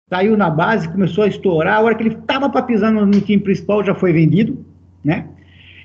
saiu 0.09 0.37
na 0.37 0.49
base, 0.49 0.87
começou 0.87 1.25
a 1.25 1.27
estourar, 1.27 1.77
a 1.77 1.81
hora 1.81 1.95
que 1.95 2.03
ele 2.03 2.15
estava 2.15 2.49
para 2.49 2.61
pisar 2.61 2.91
no, 2.91 3.05
no, 3.05 3.19
time 3.19 3.43
principal 3.43 3.83
já 3.83 3.93
foi 3.93 4.13
vendido, 4.13 4.65
né? 5.03 5.25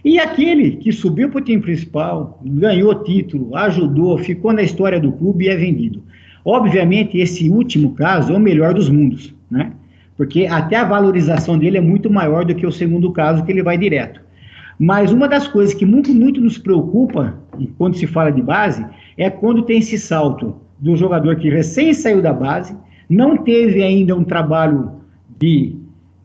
E 0.05 0.19
aquele 0.19 0.77
que 0.77 0.93
subiu 0.93 1.29
para 1.29 1.41
o 1.41 1.45
time 1.45 1.61
principal, 1.61 2.41
ganhou 2.45 3.03
título, 3.03 3.57
ajudou, 3.57 4.17
ficou 4.19 4.53
na 4.53 4.63
história 4.63 5.01
do 5.01 5.13
clube 5.13 5.45
e 5.45 5.49
é 5.49 5.57
vendido. 5.57 6.03
Obviamente, 6.45 7.19
esse 7.19 7.49
último 7.49 7.95
caso 7.95 8.33
é 8.33 8.37
o 8.37 8.41
melhor 8.41 8.75
dos 8.75 8.89
mundos, 8.89 9.35
né? 9.51 9.73
Porque 10.17 10.47
até 10.47 10.77
a 10.77 10.85
valorização 10.85 11.59
dele 11.59 11.79
é 11.79 11.81
muito 11.81 12.09
maior 12.11 12.45
do 12.45 12.55
que 12.55 12.67
o 12.67 12.73
segundo 12.73 13.11
caso, 13.13 13.45
que 13.45 13.51
ele 13.51 13.63
vai 13.63 13.77
direto. 13.77 14.21
Mas 14.79 15.13
uma 15.13 15.29
das 15.29 15.49
coisas 15.49 15.75
que 15.75 15.85
muito, 15.85 16.13
muito 16.15 16.41
nos 16.41 16.59
preocupa 16.59 17.39
quando 17.77 17.97
se 17.97 18.07
fala 18.07 18.31
de 18.31 18.43
base 18.43 18.85
é 19.17 19.29
quando 19.31 19.63
tem 19.63 19.79
esse 19.79 19.99
salto 19.99 20.57
do 20.79 20.97
jogador 20.97 21.37
que 21.37 21.51
recém 21.51 21.93
saiu 21.93 22.23
da 22.23 22.33
base, 22.33 22.77
não 23.13 23.37
teve 23.37 23.83
ainda 23.83 24.17
um 24.17 24.25
trabalho 24.25 24.93
de 25.39 25.77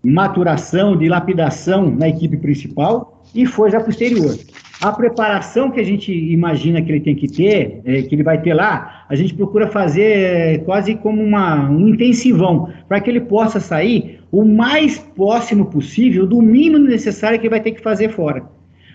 maturação, 0.02 0.96
de 0.96 1.10
lapidação 1.10 1.92
na 1.92 2.08
equipe 2.08 2.38
principal 2.38 3.22
e 3.36 3.46
foi 3.46 3.70
já 3.72 3.82
posterior. 3.82 4.38
A 4.82 4.92
preparação 4.92 5.70
que 5.70 5.82
a 5.82 5.84
gente 5.84 6.14
imagina 6.14 6.82
que 6.82 6.90
ele 6.92 7.02
tem 7.02 7.16
que 7.16 7.28
ter, 7.28 7.82
é, 7.84 8.04
que 8.04 8.16
ele 8.16 8.24
vai 8.24 8.40
ter 8.42 8.54
lá, 8.54 9.06
a 9.10 9.16
gente 9.16 9.34
procura 9.34 9.68
fazer 9.68 10.12
é, 10.12 10.58
quase 10.60 10.96
como 10.96 11.22
uma, 11.22 11.70
um 11.70 11.90
intensivão, 11.90 12.70
para 12.88 13.02
que 13.02 13.10
ele 13.10 13.22
possa 13.22 13.60
sair 13.60 14.22
o 14.32 14.46
mais 14.46 14.98
próximo 15.00 15.66
possível 15.66 16.26
do 16.26 16.42
mínimo 16.42 16.86
necessário 16.86 17.38
que 17.40 17.48
ele 17.48 17.56
vai 17.56 17.60
ter 17.60 17.72
que 17.72 17.82
fazer 17.82 18.10
fora. 18.10 18.44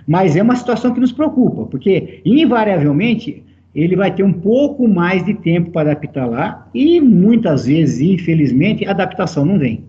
Mas 0.07 0.35
é 0.35 0.43
uma 0.43 0.57
situação 0.57 0.95
que 0.95 1.01
nos 1.01 1.13
preocupa, 1.13 1.67
porque 1.67 2.21
invariavelmente 2.25 3.45
ele 3.75 3.97
vai 3.97 4.15
ter 4.15 4.23
um 4.23 4.33
pouco 4.33 4.87
mais 4.87 5.25
de 5.25 5.35
tempo 5.35 5.71
para 5.71 5.93
adaptar 5.93 6.27
lá 6.27 6.69
e 6.75 7.01
muitas 7.01 7.67
vezes, 7.67 8.01
infelizmente, 8.01 8.87
a 8.87 8.91
adaptação 8.91 9.45
não 9.45 9.59
vem. 9.59 9.85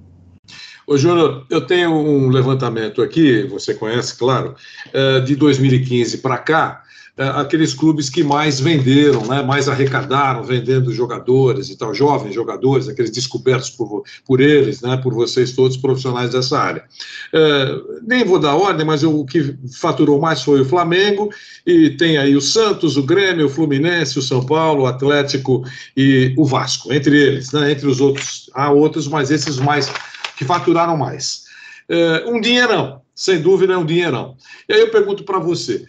Ô, 0.85 0.97
Júnior, 0.97 1.45
eu 1.49 1.61
tenho 1.61 1.91
um 1.91 2.27
levantamento 2.27 3.01
aqui, 3.01 3.43
você 3.43 3.73
conhece, 3.73 4.17
claro, 4.17 4.55
eh, 4.93 5.21
de 5.21 5.35
2015 5.35 6.17
para 6.17 6.37
cá, 6.37 6.82
aqueles 7.15 7.75
clubes 7.75 8.09
que 8.09 8.23
mais 8.23 8.59
venderam, 8.59 9.23
né, 9.27 9.43
mais 9.43 9.69
arrecadaram 9.69 10.43
vendendo 10.43 10.91
jogadores 10.91 11.69
e 11.69 11.77
tal, 11.77 11.93
jovens 11.93 12.33
jogadores, 12.33 12.87
aqueles 12.87 13.11
descobertos 13.11 13.69
por, 13.69 14.03
por 14.25 14.41
eles, 14.41 14.81
né, 14.81 14.97
por 14.97 15.13
vocês 15.13 15.53
todos 15.53 15.77
profissionais 15.77 16.31
dessa 16.31 16.57
área. 16.57 16.83
É, 17.31 17.81
nem 18.01 18.25
vou 18.25 18.39
dar 18.39 18.55
ordem, 18.55 18.83
mas 18.83 19.03
o 19.03 19.23
que 19.25 19.55
faturou 19.79 20.19
mais 20.19 20.41
foi 20.41 20.61
o 20.61 20.65
Flamengo, 20.65 21.29
e 21.67 21.91
tem 21.91 22.17
aí 22.17 22.35
o 22.35 22.41
Santos, 22.41 22.97
o 22.97 23.03
Grêmio, 23.03 23.45
o 23.45 23.49
Fluminense, 23.49 24.17
o 24.17 24.21
São 24.21 24.43
Paulo, 24.43 24.83
o 24.83 24.87
Atlético 24.87 25.63
e 25.95 26.33
o 26.35 26.43
Vasco, 26.43 26.91
entre 26.91 27.15
eles, 27.15 27.51
né, 27.51 27.71
entre 27.71 27.87
os 27.87 28.01
outros, 28.01 28.49
há 28.55 28.71
outros, 28.71 29.07
mas 29.07 29.29
esses 29.29 29.57
mais 29.57 29.91
que 30.35 30.45
faturaram 30.45 30.97
mais. 30.97 31.43
É, 31.87 32.25
um 32.25 32.41
dinheirão, 32.41 33.01
sem 33.13 33.39
dúvida 33.39 33.73
é 33.73 33.77
um 33.77 33.85
dinheirão. 33.85 34.35
E 34.67 34.73
aí 34.73 34.79
eu 34.79 34.89
pergunto 34.89 35.23
para 35.23 35.37
você, 35.37 35.85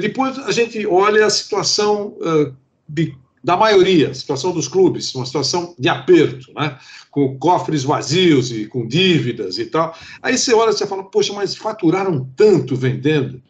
depois 0.00 0.38
a 0.38 0.50
gente 0.50 0.86
olha 0.86 1.26
a 1.26 1.30
situação 1.30 2.16
uh, 2.18 2.54
de, 2.88 3.14
da 3.44 3.56
maioria, 3.56 4.10
a 4.10 4.14
situação 4.14 4.52
dos 4.52 4.66
clubes, 4.66 5.14
uma 5.14 5.26
situação 5.26 5.74
de 5.78 5.88
aperto, 5.88 6.52
né? 6.54 6.78
com 7.10 7.38
cofres 7.38 7.82
vazios 7.82 8.50
e 8.50 8.66
com 8.66 8.86
dívidas 8.86 9.58
e 9.58 9.66
tal. 9.66 9.96
Aí 10.22 10.38
você 10.38 10.54
olha 10.54 10.70
e 10.70 10.86
fala, 10.86 11.04
poxa, 11.04 11.32
mas 11.32 11.54
faturaram 11.54 12.30
tanto 12.36 12.76
vendendo 12.76 13.42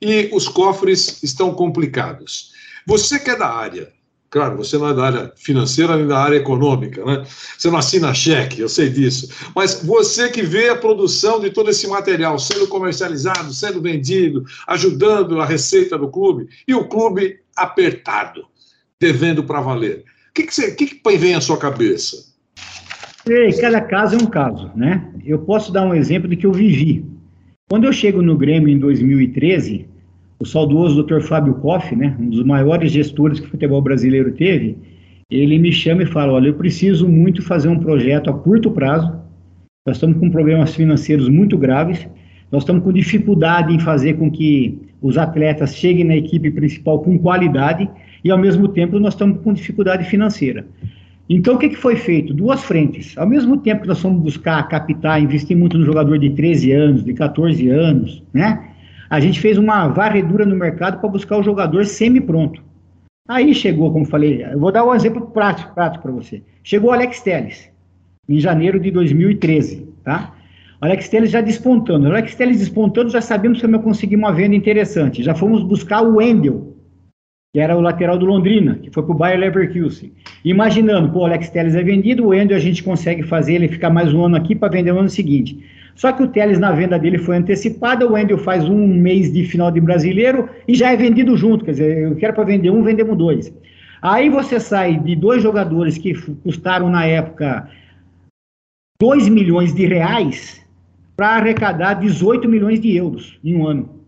e 0.00 0.28
os 0.32 0.48
cofres 0.48 1.22
estão 1.22 1.54
complicados. 1.54 2.52
Você 2.86 3.18
que 3.18 3.30
é 3.30 3.36
da 3.36 3.48
área, 3.48 3.92
Claro, 4.32 4.56
você 4.56 4.78
não 4.78 4.88
é 4.88 4.94
da 4.94 5.04
área 5.04 5.32
financeira 5.36 5.94
nem 5.94 6.06
da 6.06 6.18
área 6.18 6.36
econômica, 6.36 7.04
né? 7.04 7.22
Você 7.26 7.68
não 7.68 7.76
assina 7.76 8.14
cheque, 8.14 8.62
eu 8.62 8.68
sei 8.68 8.88
disso. 8.88 9.28
Mas 9.54 9.82
você 9.84 10.30
que 10.30 10.40
vê 10.40 10.70
a 10.70 10.74
produção 10.74 11.38
de 11.38 11.50
todo 11.50 11.68
esse 11.68 11.86
material 11.86 12.38
sendo 12.38 12.66
comercializado, 12.66 13.52
sendo 13.52 13.82
vendido, 13.82 14.42
ajudando 14.66 15.38
a 15.38 15.44
receita 15.44 15.98
do 15.98 16.08
clube, 16.08 16.48
e 16.66 16.74
o 16.74 16.88
clube 16.88 17.40
apertado, 17.54 18.46
devendo 18.98 19.44
para 19.44 19.60
valer. 19.60 19.98
O 20.30 20.32
que, 20.32 20.44
que, 20.44 20.70
que, 20.70 20.86
que 20.86 21.18
vem 21.18 21.34
à 21.34 21.40
sua 21.42 21.58
cabeça? 21.58 22.32
Ei, 23.28 23.52
cada 23.52 23.82
caso 23.82 24.16
é 24.16 24.22
um 24.22 24.26
caso, 24.26 24.70
né? 24.74 25.12
Eu 25.26 25.40
posso 25.40 25.70
dar 25.70 25.82
um 25.82 25.94
exemplo 25.94 26.26
do 26.26 26.36
que 26.38 26.46
eu 26.46 26.52
vivi. 26.52 27.04
Quando 27.68 27.84
eu 27.84 27.92
chego 27.92 28.22
no 28.22 28.34
Grêmio 28.34 28.70
em 28.70 28.78
2013, 28.78 29.91
o 30.42 30.44
saudoso 30.44 31.00
Dr. 31.04 31.20
Fábio 31.20 31.54
Koff, 31.54 31.94
né, 31.94 32.16
um 32.18 32.28
dos 32.28 32.42
maiores 32.42 32.90
gestores 32.90 33.38
que 33.38 33.46
o 33.46 33.50
futebol 33.50 33.80
brasileiro 33.80 34.32
teve, 34.32 34.76
ele 35.30 35.56
me 35.56 35.70
chama 35.70 36.02
e 36.02 36.06
fala: 36.06 36.32
Olha, 36.32 36.48
eu 36.48 36.54
preciso 36.54 37.08
muito 37.08 37.40
fazer 37.42 37.68
um 37.68 37.78
projeto 37.78 38.28
a 38.28 38.32
curto 38.32 38.68
prazo. 38.72 39.12
Nós 39.86 39.96
estamos 39.96 40.18
com 40.18 40.28
problemas 40.30 40.74
financeiros 40.74 41.28
muito 41.28 41.56
graves. 41.56 42.08
Nós 42.50 42.64
estamos 42.64 42.82
com 42.82 42.92
dificuldade 42.92 43.72
em 43.72 43.78
fazer 43.78 44.14
com 44.14 44.28
que 44.30 44.80
os 45.00 45.16
atletas 45.16 45.76
cheguem 45.76 46.04
na 46.04 46.16
equipe 46.16 46.50
principal 46.50 46.98
com 46.98 47.16
qualidade 47.18 47.88
e, 48.24 48.30
ao 48.30 48.36
mesmo 48.36 48.66
tempo, 48.66 48.98
nós 48.98 49.14
estamos 49.14 49.40
com 49.42 49.52
dificuldade 49.52 50.04
financeira. 50.04 50.66
Então, 51.30 51.54
o 51.54 51.58
que, 51.58 51.68
que 51.68 51.76
foi 51.76 51.94
feito? 51.94 52.34
Duas 52.34 52.64
frentes. 52.64 53.16
Ao 53.16 53.26
mesmo 53.26 53.56
tempo 53.58 53.82
que 53.82 53.88
nós 53.88 54.00
fomos 54.00 54.20
buscar 54.20 54.68
captar, 54.68 55.22
investir 55.22 55.56
muito 55.56 55.78
no 55.78 55.86
jogador 55.86 56.18
de 56.18 56.30
13 56.30 56.72
anos, 56.72 57.04
de 57.04 57.14
14 57.14 57.68
anos, 57.68 58.22
né? 58.34 58.71
A 59.12 59.20
gente 59.20 59.40
fez 59.40 59.58
uma 59.58 59.88
varredura 59.88 60.46
no 60.46 60.56
mercado 60.56 60.98
para 60.98 61.10
buscar 61.10 61.36
o 61.36 61.42
jogador 61.42 61.84
semi-pronto. 61.84 62.62
Aí 63.28 63.54
chegou, 63.54 63.92
como 63.92 64.06
falei, 64.06 64.42
eu 64.42 64.58
vou 64.58 64.72
dar 64.72 64.86
um 64.86 64.94
exemplo 64.94 65.26
prático, 65.26 65.74
para 65.74 66.10
você. 66.10 66.42
Chegou 66.64 66.88
o 66.88 66.92
Alex 66.94 67.20
Telles, 67.20 67.70
em 68.26 68.40
janeiro 68.40 68.80
de 68.80 68.90
2013, 68.90 69.86
tá? 70.02 70.34
O 70.80 70.86
Alex 70.86 71.10
Telles 71.10 71.30
já 71.30 71.42
despontando. 71.42 72.06
O 72.06 72.10
Alex 72.10 72.34
Telles 72.34 72.60
despontando, 72.60 73.10
já 73.10 73.20
sabíamos 73.20 73.60
que 73.60 73.66
eu 73.66 73.80
conseguir 73.80 74.16
uma 74.16 74.32
venda 74.32 74.56
interessante. 74.56 75.22
Já 75.22 75.34
fomos 75.34 75.62
buscar 75.62 76.00
o 76.00 76.16
Wendel, 76.16 76.74
que 77.52 77.60
era 77.60 77.76
o 77.76 77.82
lateral 77.82 78.16
do 78.16 78.24
Londrina, 78.24 78.76
que 78.76 78.90
foi 78.90 79.02
para 79.02 79.12
o 79.12 79.18
Bayer 79.18 79.38
Leverkusen. 79.38 80.10
Imaginando, 80.42 81.12
pô, 81.12 81.18
o 81.18 81.26
Alex 81.26 81.50
Telles 81.50 81.74
é 81.74 81.82
vendido, 81.82 82.24
o 82.24 82.28
Wendel 82.28 82.56
a 82.56 82.60
gente 82.60 82.82
consegue 82.82 83.22
fazer 83.22 83.56
ele 83.56 83.68
ficar 83.68 83.90
mais 83.90 84.14
um 84.14 84.24
ano 84.24 84.36
aqui 84.36 84.54
para 84.54 84.72
vender 84.72 84.90
no 84.90 85.00
ano 85.00 85.10
seguinte. 85.10 85.62
Só 85.94 86.12
que 86.12 86.22
o 86.22 86.28
Teles 86.28 86.58
na 86.58 86.72
venda 86.72 86.98
dele 86.98 87.18
foi 87.18 87.36
antecipada, 87.36 88.06
o 88.06 88.12
Wendel 88.12 88.38
faz 88.38 88.68
um 88.68 88.86
mês 88.86 89.32
de 89.32 89.44
final 89.44 89.70
de 89.70 89.80
brasileiro 89.80 90.48
e 90.66 90.74
já 90.74 90.92
é 90.92 90.96
vendido 90.96 91.36
junto. 91.36 91.64
Quer 91.64 91.72
dizer, 91.72 91.98
eu 91.98 92.16
quero 92.16 92.34
para 92.34 92.44
vender 92.44 92.70
um, 92.70 92.82
vendemos 92.82 93.16
dois. 93.16 93.52
Aí 94.00 94.28
você 94.28 94.58
sai 94.58 94.98
de 94.98 95.14
dois 95.14 95.42
jogadores 95.42 95.96
que 95.96 96.14
custaram 96.42 96.90
na 96.90 97.04
época 97.06 97.68
2 99.00 99.28
milhões 99.28 99.74
de 99.74 99.86
reais 99.86 100.64
para 101.16 101.36
arrecadar 101.36 101.94
18 101.94 102.48
milhões 102.48 102.80
de 102.80 102.96
euros 102.96 103.38
em 103.44 103.56
um 103.56 103.66
ano. 103.66 104.00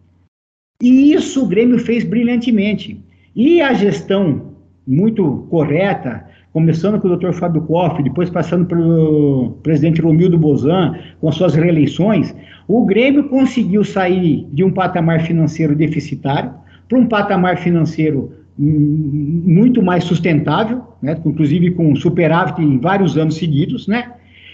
E 0.80 1.12
isso 1.12 1.44
o 1.44 1.46
Grêmio 1.46 1.78
fez 1.78 2.04
brilhantemente. 2.04 3.00
E 3.36 3.60
a 3.60 3.72
gestão 3.72 4.54
muito 4.86 5.46
correta 5.50 6.28
começando 6.54 7.00
com 7.00 7.08
o 7.08 7.16
Dr. 7.16 7.32
Fábio 7.32 7.62
Koff, 7.62 8.00
depois 8.00 8.30
passando 8.30 8.64
pelo 8.64 9.58
presidente 9.64 10.00
Romildo 10.00 10.38
Bozan, 10.38 10.94
com 11.20 11.32
suas 11.32 11.52
reeleições, 11.52 12.32
o 12.68 12.86
Grêmio 12.86 13.28
conseguiu 13.28 13.82
sair 13.82 14.46
de 14.52 14.62
um 14.62 14.70
patamar 14.70 15.22
financeiro 15.22 15.74
deficitário 15.74 16.52
para 16.88 16.96
um 16.96 17.06
patamar 17.06 17.58
financeiro 17.58 18.32
muito 18.56 19.82
mais 19.82 20.04
sustentável, 20.04 20.84
né, 21.02 21.18
inclusive 21.26 21.72
com 21.72 21.96
superávit 21.96 22.62
em 22.62 22.78
vários 22.78 23.18
anos 23.18 23.34
seguidos, 23.34 23.88
né, 23.88 24.12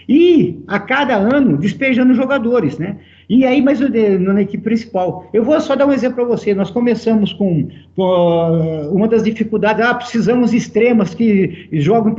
E 0.08 0.58
a 0.66 0.78
cada 0.78 1.16
ano 1.16 1.56
despejando 1.56 2.14
jogadores, 2.14 2.78
né? 2.78 2.96
E 3.28 3.46
aí, 3.46 3.62
mas 3.62 3.78
na 3.78 4.42
equipe 4.42 4.64
principal. 4.64 5.30
Eu 5.32 5.44
vou 5.44 5.60
só 5.60 5.76
dar 5.76 5.86
um 5.86 5.92
exemplo 5.92 6.16
para 6.16 6.24
você. 6.24 6.52
Nós 6.52 6.68
começamos 6.68 7.32
com, 7.32 7.68
uma 7.96 9.06
das 9.06 9.22
dificuldades, 9.22 9.84
ah, 9.84 9.94
precisamos 9.94 10.52
extremas 10.52 11.14
que 11.14 11.68
jogam 11.72 12.12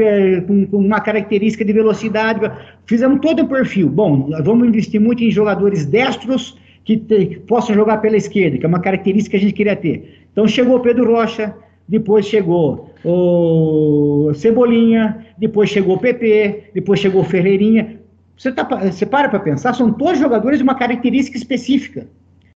com, 0.47 0.65
com, 0.67 0.77
uma 0.77 1.01
característica 1.01 1.65
de 1.65 1.73
velocidade. 1.73 2.49
Fizemos 2.85 3.19
todo 3.19 3.43
um 3.43 3.47
perfil. 3.47 3.89
Bom, 3.89 4.29
vamos 4.41 4.65
investir 4.65 5.01
muito 5.01 5.21
em 5.21 5.29
jogadores 5.29 5.85
destros 5.85 6.57
que, 6.85 6.95
te, 6.95 7.25
que 7.25 7.39
possam 7.41 7.75
jogar 7.75 7.97
pela 7.97 8.15
esquerda, 8.15 8.57
que 8.57 8.65
é 8.65 8.69
uma 8.69 8.79
característica 8.79 9.31
que 9.31 9.43
a 9.43 9.47
gente 9.47 9.53
queria 9.53 9.75
ter. 9.75 10.25
Então 10.31 10.47
chegou 10.47 10.77
o 10.77 10.79
Pedro 10.79 11.11
Rocha, 11.11 11.53
depois 11.91 12.25
chegou 12.25 12.89
o 13.04 14.32
Cebolinha, 14.34 15.25
depois 15.38 15.69
chegou 15.69 15.97
o 15.97 15.99
PP, 15.99 16.71
depois 16.73 17.01
chegou 17.01 17.21
o 17.21 17.25
Ferreirinha. 17.25 17.99
Você, 18.38 18.49
tá, 18.49 18.63
você 18.63 19.06
para 19.06 19.27
para 19.27 19.41
pensar, 19.41 19.73
são 19.73 19.91
todos 19.91 20.17
jogadores 20.17 20.60
de 20.60 20.63
uma 20.63 20.73
característica 20.73 21.38
específica. 21.38 22.08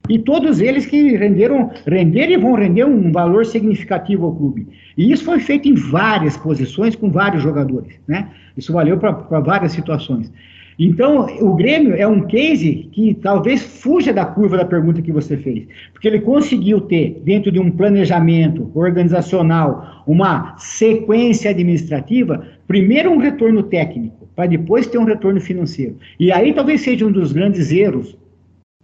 E 0.08 0.20
todos 0.20 0.60
eles 0.60 0.86
que 0.86 1.16
renderam, 1.16 1.72
renderam 1.88 2.34
e 2.34 2.38
vão 2.38 2.54
render 2.54 2.84
um 2.84 3.12
valor 3.12 3.46
significativo 3.46 4.26
ao 4.28 4.36
clube. 4.36 4.68
E 4.96 5.12
isso 5.12 5.26
foi 5.26 5.40
feito 5.40 5.68
em 5.68 5.74
várias 5.74 6.38
posições, 6.38 6.96
com 6.96 7.10
vários 7.10 7.42
jogadores. 7.42 7.96
Né? 8.08 8.30
Isso 8.56 8.72
valeu 8.72 8.98
para 8.98 9.40
várias 9.40 9.72
situações. 9.72 10.32
Então, 10.78 11.28
o 11.40 11.56
Grêmio 11.56 11.96
é 11.96 12.08
um 12.08 12.22
case 12.22 12.90
que 12.92 13.14
talvez 13.14 13.62
fuja 13.62 14.12
da 14.12 14.26
curva 14.26 14.58
da 14.58 14.66
pergunta 14.66 15.02
que 15.02 15.12
você 15.12 15.38
fez, 15.38 15.68
porque 15.92 16.08
ele 16.08 16.20
conseguiu 16.20 16.82
ter, 16.82 17.22
dentro 17.24 17.52
de 17.52 17.60
um 17.60 17.70
planejamento 17.70 18.72
organizacional, 18.74 20.04
uma 20.08 20.56
sequência 20.58 21.52
administrativa, 21.52 22.46
primeiro 22.68 23.12
um 23.12 23.18
retorno 23.18 23.64
técnico, 23.64 24.28
para 24.36 24.48
depois 24.48 24.88
ter 24.88 24.98
um 24.98 25.06
retorno 25.06 25.40
financeiro. 25.40 25.98
E 26.20 26.32
aí 26.32 26.54
talvez 26.54 26.82
seja 26.82 27.06
um 27.06 27.12
dos 27.12 27.32
grandes 27.32 27.72
erros, 27.72 28.18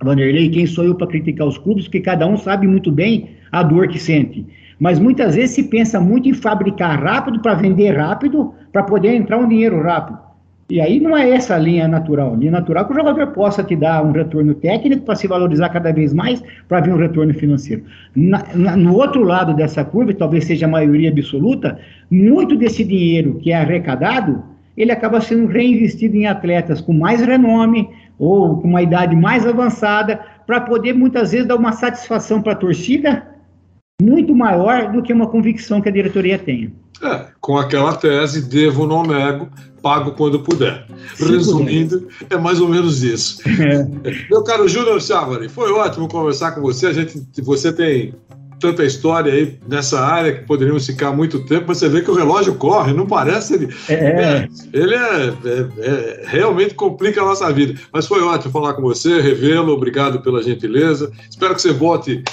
Vanderlei, 0.02 0.50
quem 0.50 0.66
sou 0.66 0.86
eu 0.86 0.96
para 0.96 1.08
criticar 1.08 1.46
os 1.46 1.58
clubes, 1.58 1.86
porque 1.86 2.00
cada 2.00 2.26
um 2.26 2.38
sabe 2.38 2.66
muito 2.66 2.92
bem 2.92 3.32
a 3.52 3.62
dor 3.62 3.88
que 3.90 4.00
sente. 4.00 4.46
Mas 4.80 4.98
muitas 4.98 5.36
vezes 5.36 5.56
se 5.56 5.64
pensa 5.64 6.00
muito 6.00 6.30
em 6.30 6.34
fabricar 6.34 7.04
rápido 7.04 7.42
para 7.42 7.54
vender 7.54 7.98
rápido, 7.98 8.54
para 8.72 8.84
poder 8.84 9.14
entrar 9.14 9.38
um 9.38 9.50
dinheiro 9.50 9.82
rápido. 9.82 10.29
E 10.70 10.80
aí 10.80 11.00
não 11.00 11.18
é 11.18 11.30
essa 11.32 11.56
a 11.56 11.58
linha 11.58 11.88
natural. 11.88 12.34
A 12.34 12.38
linha 12.38 12.52
natural 12.52 12.84
é 12.84 12.88
que 12.88 12.94
o 12.94 12.96
jogador 12.96 13.28
possa 13.28 13.64
te 13.64 13.76
dar 13.76 14.06
um 14.06 14.12
retorno 14.12 14.54
técnico 14.54 15.04
para 15.04 15.16
se 15.16 15.28
valorizar 15.28 15.70
cada 15.70 15.92
vez 15.92 16.14
mais, 16.14 16.44
para 16.68 16.82
vir 16.82 16.94
um 16.94 16.98
retorno 16.98 17.34
financeiro. 17.34 17.84
Na, 18.16 18.46
na, 18.54 18.76
no 18.76 18.96
outro 18.96 19.24
lado 19.24 19.56
dessa 19.56 19.84
curva, 19.84 20.14
talvez 20.14 20.46
seja 20.46 20.68
a 20.68 20.70
maioria 20.70 21.10
absoluta, 21.10 21.80
muito 22.12 22.56
desse 22.56 22.84
dinheiro 22.84 23.40
que 23.42 23.52
é 23.52 23.56
arrecadado 23.56 24.44
ele 24.80 24.94
acaba 24.94 25.20
sendo 25.20 25.46
reinvestido 25.46 26.16
em 26.16 26.26
atletas 26.26 26.80
com 26.80 26.94
mais 26.94 27.20
renome 27.22 27.90
ou 28.18 28.62
com 28.62 28.68
uma 28.70 28.82
idade 28.82 29.14
mais 29.14 29.46
avançada, 29.46 30.22
para 30.48 30.62
poder 30.62 30.94
muitas 30.94 31.32
vezes 31.32 31.46
dar 31.46 31.58
uma 31.58 31.74
satisfação 31.74 32.42
para 32.42 32.54
a 32.54 32.56
torcida 32.56 33.28
muito 34.02 34.34
maior 34.34 34.90
do 34.92 35.04
que 35.04 35.12
uma 35.12 35.28
convicção 35.28 35.82
que 35.82 35.90
a 35.90 35.92
diretoria 35.92 36.40
tenha. 36.40 36.72
É, 37.04 37.26
com 37.42 37.58
aquela 37.58 37.94
tese, 37.96 38.50
devo, 38.50 38.88
não 38.88 39.04
nego, 39.04 39.50
pago 39.82 40.12
quando 40.12 40.40
puder. 40.40 40.86
Resumindo, 41.18 42.08
é 42.30 42.38
mais 42.38 42.60
ou 42.60 42.68
menos 42.68 43.04
isso. 43.04 43.40
É. 43.60 43.86
Meu 44.30 44.42
caro 44.44 44.68
Júnior 44.68 45.02
Chávari, 45.02 45.50
foi 45.50 45.72
ótimo 45.72 46.08
conversar 46.08 46.52
com 46.52 46.62
você. 46.62 46.88
A 46.88 46.94
gente, 46.94 47.22
você 47.42 47.74
tem 47.74 48.14
tanta 48.60 48.84
história 48.84 49.32
aí 49.32 49.58
nessa 49.68 50.00
área 50.00 50.34
que 50.34 50.46
poderíamos 50.46 50.86
ficar 50.86 51.12
muito 51.12 51.46
tempo, 51.46 51.66
mas 51.68 51.78
você 51.78 51.90
vê 51.90 52.02
que 52.02 52.12
o 52.12 52.14
relógio 52.14 52.56
corre, 52.56 52.94
não 52.94 53.06
parece 53.06 53.56
ele. 53.56 53.74
É. 53.88 53.94
é 53.94 54.50
ele 54.74 54.96
é, 54.96 55.34
é, 55.46 55.68
é, 55.80 56.24
realmente 56.26 56.74
complica 56.74 57.22
a 57.22 57.26
nossa 57.26 57.52
vida. 57.52 57.80
Mas 57.92 58.06
foi 58.06 58.22
ótimo 58.22 58.52
falar 58.52 58.74
com 58.74 58.82
você, 58.82 59.22
revê-lo, 59.22 59.74
obrigado 59.74 60.22
pela 60.22 60.44
gentileza. 60.44 61.12
Espero 61.30 61.56
que 61.56 61.62
você 61.62 61.72
volte 61.72 62.24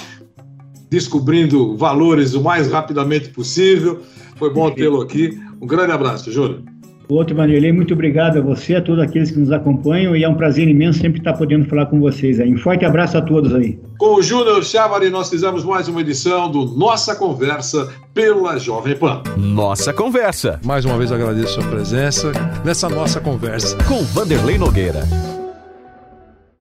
descobrindo 0.89 1.75
valores 1.77 2.33
o 2.33 2.41
mais 2.41 2.69
rapidamente 2.71 3.29
possível. 3.29 4.01
Foi 4.35 4.53
bom 4.53 4.69
tê-lo 4.71 5.01
aqui. 5.01 5.39
Um 5.61 5.67
grande 5.67 5.91
abraço, 5.91 6.31
Júnior. 6.31 6.61
Outro 7.09 7.35
Vanderlei, 7.35 7.71
muito 7.71 7.93
obrigado 7.93 8.37
a 8.37 8.41
você, 8.41 8.75
a 8.75 8.81
todos 8.81 9.01
aqueles 9.01 9.31
que 9.31 9.39
nos 9.39 9.51
acompanham 9.51 10.15
e 10.15 10.23
é 10.23 10.29
um 10.29 10.35
prazer 10.35 10.67
imenso 10.67 10.99
sempre 10.99 11.19
estar 11.19 11.33
podendo 11.33 11.65
falar 11.65 11.85
com 11.85 11.99
vocês 12.01 12.39
aí. 12.39 12.53
Um 12.53 12.57
forte 12.57 12.83
abraço 12.83 13.17
a 13.17 13.21
todos 13.21 13.55
aí. 13.55 13.79
Com 13.97 14.15
o 14.15 14.21
Júnior 14.21 14.63
Chávari, 14.63 15.09
nós 15.09 15.29
fizemos 15.29 15.63
mais 15.63 15.87
uma 15.87 16.01
edição 16.01 16.51
do 16.51 16.65
Nossa 16.65 17.15
Conversa 17.15 17.89
pela 18.13 18.57
Jovem 18.57 18.95
Pan. 18.97 19.23
Nossa 19.37 19.93
Conversa. 19.93 20.59
Mais 20.65 20.83
uma 20.83 20.97
vez 20.97 21.11
agradeço 21.11 21.59
a 21.59 21.61
sua 21.61 21.71
presença 21.71 22.31
nessa 22.65 22.89
nossa 22.89 23.21
conversa. 23.21 23.77
Com 23.87 24.03
Vanderlei 24.03 24.57
Nogueira. 24.57 25.36